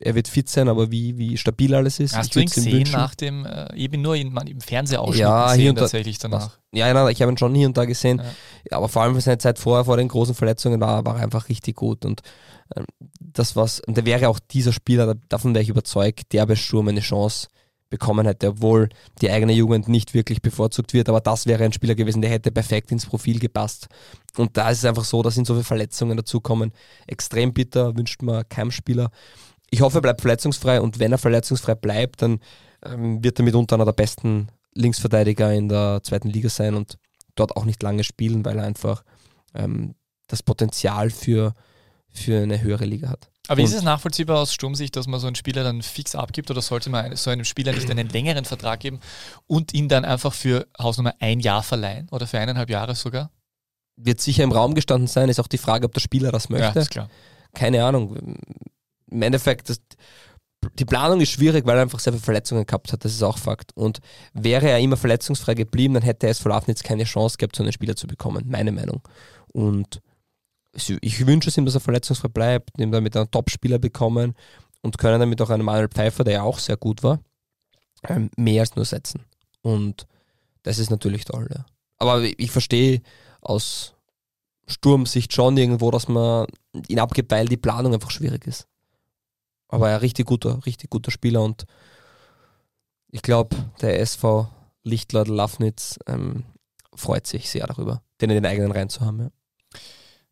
[0.01, 2.15] er wird fit sein, aber wie, wie stabil alles ist.
[2.15, 5.19] Hast ich du ihn gesehen nach dem, äh, ich bin nur in, man, im Fernsehausschnitt
[5.19, 6.43] ja, gesehen tatsächlich danach.
[6.43, 8.21] Was, ja, nein, ich habe ihn schon hier und da gesehen,
[8.71, 8.77] ja.
[8.77, 11.49] aber vor allem für seine Zeit vorher, vor den großen Verletzungen, war, war er einfach
[11.49, 12.21] richtig gut und
[12.77, 12.85] ähm,
[13.19, 16.87] das was, und da wäre auch dieser Spieler, davon wäre ich überzeugt, der bei Sturm
[16.87, 17.49] eine Chance
[17.89, 18.89] bekommen hätte, obwohl
[19.21, 21.09] die eigene Jugend nicht wirklich bevorzugt wird.
[21.09, 23.87] Aber das wäre ein Spieler gewesen, der hätte perfekt ins Profil gepasst.
[24.37, 26.71] Und da ist es einfach so, da sind so viele Verletzungen dazukommen.
[27.07, 29.09] Extrem bitter, wünscht man keinem Spieler.
[29.71, 32.39] Ich hoffe, er bleibt verletzungsfrei und wenn er verletzungsfrei bleibt, dann
[32.83, 36.97] ähm, wird er mitunter einer der besten Linksverteidiger in der zweiten Liga sein und
[37.35, 39.03] dort auch nicht lange spielen, weil er einfach
[39.53, 39.95] ähm,
[40.27, 41.53] das Potenzial für,
[42.11, 43.29] für eine höhere Liga hat.
[43.49, 46.61] Aber ist es nachvollziehbar aus Sturmsicht, dass man so einen Spieler dann fix abgibt oder
[46.61, 48.99] sollte man so einem Spieler nicht einen längeren Vertrag geben
[49.47, 53.31] und ihn dann einfach für Hausnummer ein Jahr verleihen oder für eineinhalb Jahre sogar?
[53.95, 56.75] Wird sicher im Raum gestanden sein, ist auch die Frage, ob der Spieler das möchte.
[56.75, 57.09] Ja, ist klar.
[57.55, 58.35] Keine Ahnung.
[59.09, 59.81] Im Endeffekt, das,
[60.77, 63.39] die Planung ist schwierig, weil er einfach sehr viele Verletzungen gehabt hat, das ist auch
[63.39, 63.75] Fakt.
[63.75, 63.99] Und
[64.33, 67.63] wäre er immer verletzungsfrei geblieben, dann hätte er es vor jetzt keine Chance gehabt, so
[67.63, 69.01] einen Spieler zu bekommen, meine Meinung.
[69.53, 70.01] Und
[70.73, 74.35] ich wünsche es ihm, dass er verletzungsfrei bleibt, ihm damit einen Top-Spieler bekommen
[74.81, 77.19] und können damit auch einen Manuel Pfeiffer, der ja auch sehr gut war,
[78.07, 79.25] ähm, mehr als nur setzen.
[79.61, 80.07] Und
[80.63, 81.65] das ist natürlich toll, ja.
[81.97, 83.01] Aber ich verstehe
[83.41, 83.95] aus
[84.67, 86.47] Sturmsicht schon irgendwo, dass man
[86.87, 88.67] ihn abgibt, weil die Planung einfach schwierig ist.
[89.67, 91.65] Aber ein richtig guter, richtig guter Spieler und
[93.11, 94.49] ich glaube, der SV
[94.83, 96.45] Lichtleut Lafnitz ähm,
[96.95, 99.19] freut sich sehr darüber, den in den eigenen Reihen zu haben.
[99.19, 99.29] Ja.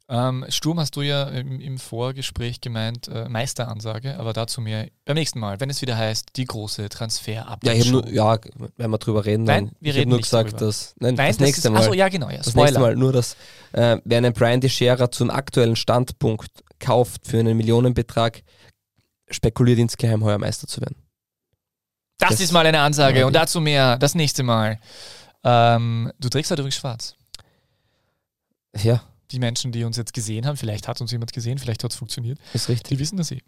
[0.09, 5.15] Ähm, Sturm hast du ja im, im Vorgespräch gemeint, äh, Meisteransage, aber dazu mehr beim
[5.15, 8.39] nächsten Mal, wenn es wieder heißt, die große transfer ja, ich nur, ja,
[8.77, 10.65] wenn wir drüber reden, nein, wir ich reden nur gesagt, darüber.
[10.67, 11.79] dass nein, nein das, das nächste ist, Mal.
[11.79, 13.35] Achso, ja, genau, ja, das nächste Mal nur, dass
[13.73, 18.43] äh, wer einen Brian DeShera zum aktuellen Standpunkt kauft für einen Millionenbetrag,
[19.29, 20.95] spekuliert insgeheim heuer Meister zu werden.
[22.17, 24.79] Das, Das- ist mal eine Ansage Ja, und dazu mehr das nächste Mal.
[25.43, 27.15] Ähm, du trägst halt übrigens schwarz.
[28.81, 29.01] Ja,
[29.31, 31.97] Die Menschen, die uns jetzt gesehen haben, vielleicht hat uns jemand gesehen, vielleicht hat es
[31.97, 32.89] funktioniert, ist richtig.
[32.89, 33.41] die wissen das eh.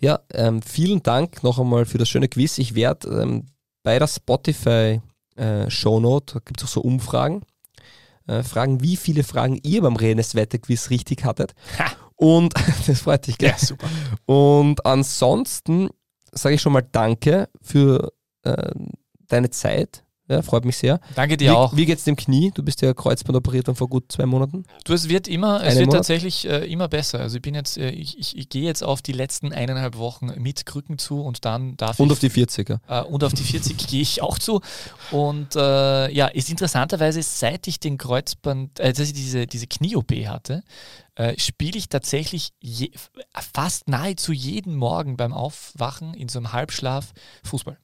[0.00, 2.58] Ja, ähm, vielen Dank noch einmal für das schöne Quiz.
[2.58, 3.46] Ich werde ähm,
[3.82, 5.00] bei der Spotify
[5.36, 7.42] äh, Shownote, da gibt es auch so Umfragen,
[8.26, 11.54] äh, fragen, wie viele Fragen ihr beim Renes Wette-Quiz richtig hattet.
[11.78, 11.92] Ha.
[12.16, 12.54] Und
[12.86, 13.54] das freut dich, gell?
[13.58, 13.88] super.
[14.26, 15.90] Und ansonsten
[16.32, 18.12] sage ich schon mal Danke für
[18.42, 18.72] äh,
[19.28, 20.03] deine Zeit.
[20.26, 21.00] Ja, freut mich sehr.
[21.14, 21.76] Danke dir wie, auch.
[21.76, 22.50] Wie geht's dem Knie?
[22.54, 24.64] Du bist ja Kreuzband operiert und vor gut zwei Monaten.
[24.84, 25.98] Du, es wird immer, es Einen wird Monat?
[25.98, 27.20] tatsächlich äh, immer besser.
[27.20, 30.32] Also ich bin jetzt, äh, ich, ich, ich gehe jetzt auf die letzten eineinhalb Wochen
[30.38, 32.78] mit Krücken zu und dann darf Und ich auf die 40er.
[32.88, 34.62] Äh, und auf die 40 gehe ich auch zu.
[35.10, 40.10] Und äh, ja, ist interessanterweise, seit ich den Kreuzband, äh, dass ich diese, diese Knie-OP
[40.26, 40.62] hatte,
[41.16, 42.90] äh, spiele ich tatsächlich je,
[43.52, 47.12] fast nahezu jeden Morgen beim Aufwachen in so einem Halbschlaf
[47.44, 47.76] Fußball.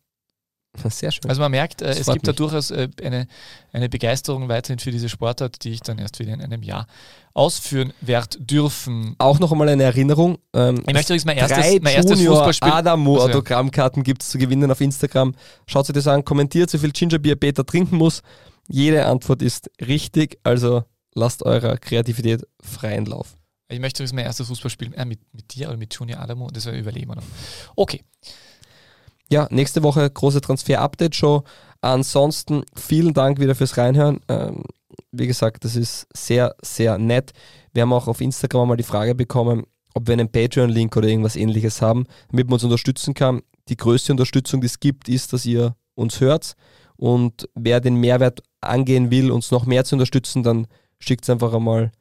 [0.88, 1.28] Sehr schön.
[1.28, 2.36] Also man merkt, äh, Das es gibt da mich.
[2.36, 3.26] durchaus äh, eine,
[3.72, 6.86] eine Begeisterung weiterhin für diese Sportart, die ich dann erst wieder in einem Jahr
[7.34, 9.14] ausführen werde dürfen.
[9.18, 10.38] auch noch einmal eine Erinnerung.
[10.54, 12.70] Ähm, Ich möchte übrigens mein erstes, drei mein erstes Junior Fußballspiel.
[12.72, 13.28] Adamo Also.
[13.28, 15.34] Autogrammkarten gibt es zu gewinnen auf Instagram.
[15.66, 18.22] Schaut euch das an, kommentiert, wie viel Gingerbier Peter trinken muss.
[18.68, 23.36] Jede Antwort ist richtig, also lasst eurer Kreativität freien Lauf.
[23.68, 26.66] Ich möchte übrigens mein erstes Fußballspiel äh, mit, mit dir oder mit Junior Adamo, das
[26.66, 27.24] überlegen wir noch.
[27.74, 28.04] Okay.
[29.32, 31.44] Ja, nächste Woche große Transfer-Update-Show.
[31.80, 34.18] Ansonsten vielen Dank wieder fürs Reinhören.
[34.28, 34.64] Ähm,
[35.12, 37.30] wie gesagt, das ist sehr, sehr nett.
[37.72, 41.36] Wir haben auch auf Instagram mal die Frage bekommen, ob wir einen Patreon-Link oder irgendwas
[41.36, 43.42] ähnliches haben, damit man uns unterstützen kann.
[43.68, 46.54] Die größte Unterstützung, die es gibt, ist, dass ihr uns hört.
[46.96, 50.66] Und wer den Mehrwert angehen will, uns noch mehr zu unterstützen, dann
[50.98, 51.92] schickt einfach einmal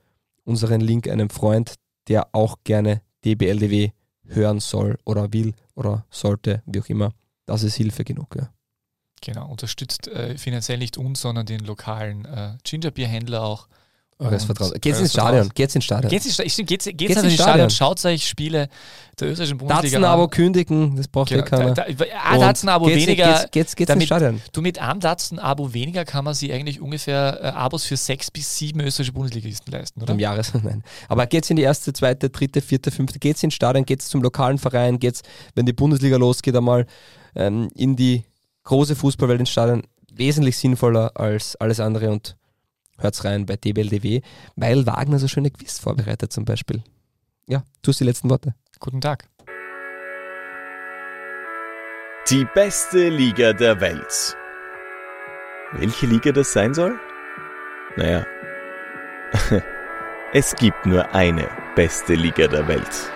[0.45, 1.75] unseren Link einem Freund,
[2.07, 3.91] der auch gerne DBLDW
[4.25, 7.13] hören soll oder will oder sollte, wie auch immer.
[7.50, 8.36] Das ist Hilfe genug.
[8.36, 8.50] Ja.
[9.22, 13.68] Genau, unterstützt äh, finanziell nicht uns, sondern den lokalen äh, Gingerbier-Händler auch.
[14.22, 14.82] Eures Und Vertrauens.
[14.82, 15.50] Geht's ins Stadion.
[15.56, 16.10] Geht's ins Stadion.
[16.10, 17.70] Geht's, ins Sta- stimmt, geht's, geht's, Geht's einfach ins Stadion, Stadion.
[17.70, 18.68] schaut euch Spiele
[19.18, 20.30] der österreichischen Bundesliga Datsen-Abo an.
[20.30, 21.74] kündigen, das braucht Genau, ja keiner.
[21.74, 23.28] da, da, ah, Datsen-Abo weniger.
[23.32, 24.41] Geht's, geht's, geht's damit- ins Stadion.
[24.52, 28.58] Du mit einem Datsen-Abo weniger kann man sich eigentlich ungefähr äh, Abos für sechs bis
[28.58, 30.12] sieben österreichische Bundesligisten leisten, oder?
[30.12, 30.84] Am Jahres, nein.
[31.08, 34.58] Aber geht's in die erste, zweite, dritte, vierte, fünfte, geht's ins Stadion, geht's zum lokalen
[34.58, 35.22] Verein, geht's,
[35.56, 36.86] wenn die Bundesliga losgeht, einmal
[37.36, 38.23] ähm, in die
[38.63, 39.84] große Fußballwelt ins Stadion.
[40.11, 42.36] Wesentlich sinnvoller als alles andere und
[42.97, 44.21] hört's rein bei DBLDW,
[44.55, 46.84] weil Wagner so schöne Quiz vorbereitet zum Beispiel.
[47.47, 48.53] Ja, du hast die letzten Worte.
[48.80, 49.27] Guten Tag.
[52.30, 54.38] Die beste Liga der Welt.
[55.73, 56.99] Welche Liga das sein soll?
[57.95, 58.25] Naja,
[60.34, 63.11] es gibt nur eine beste Liga der Welt.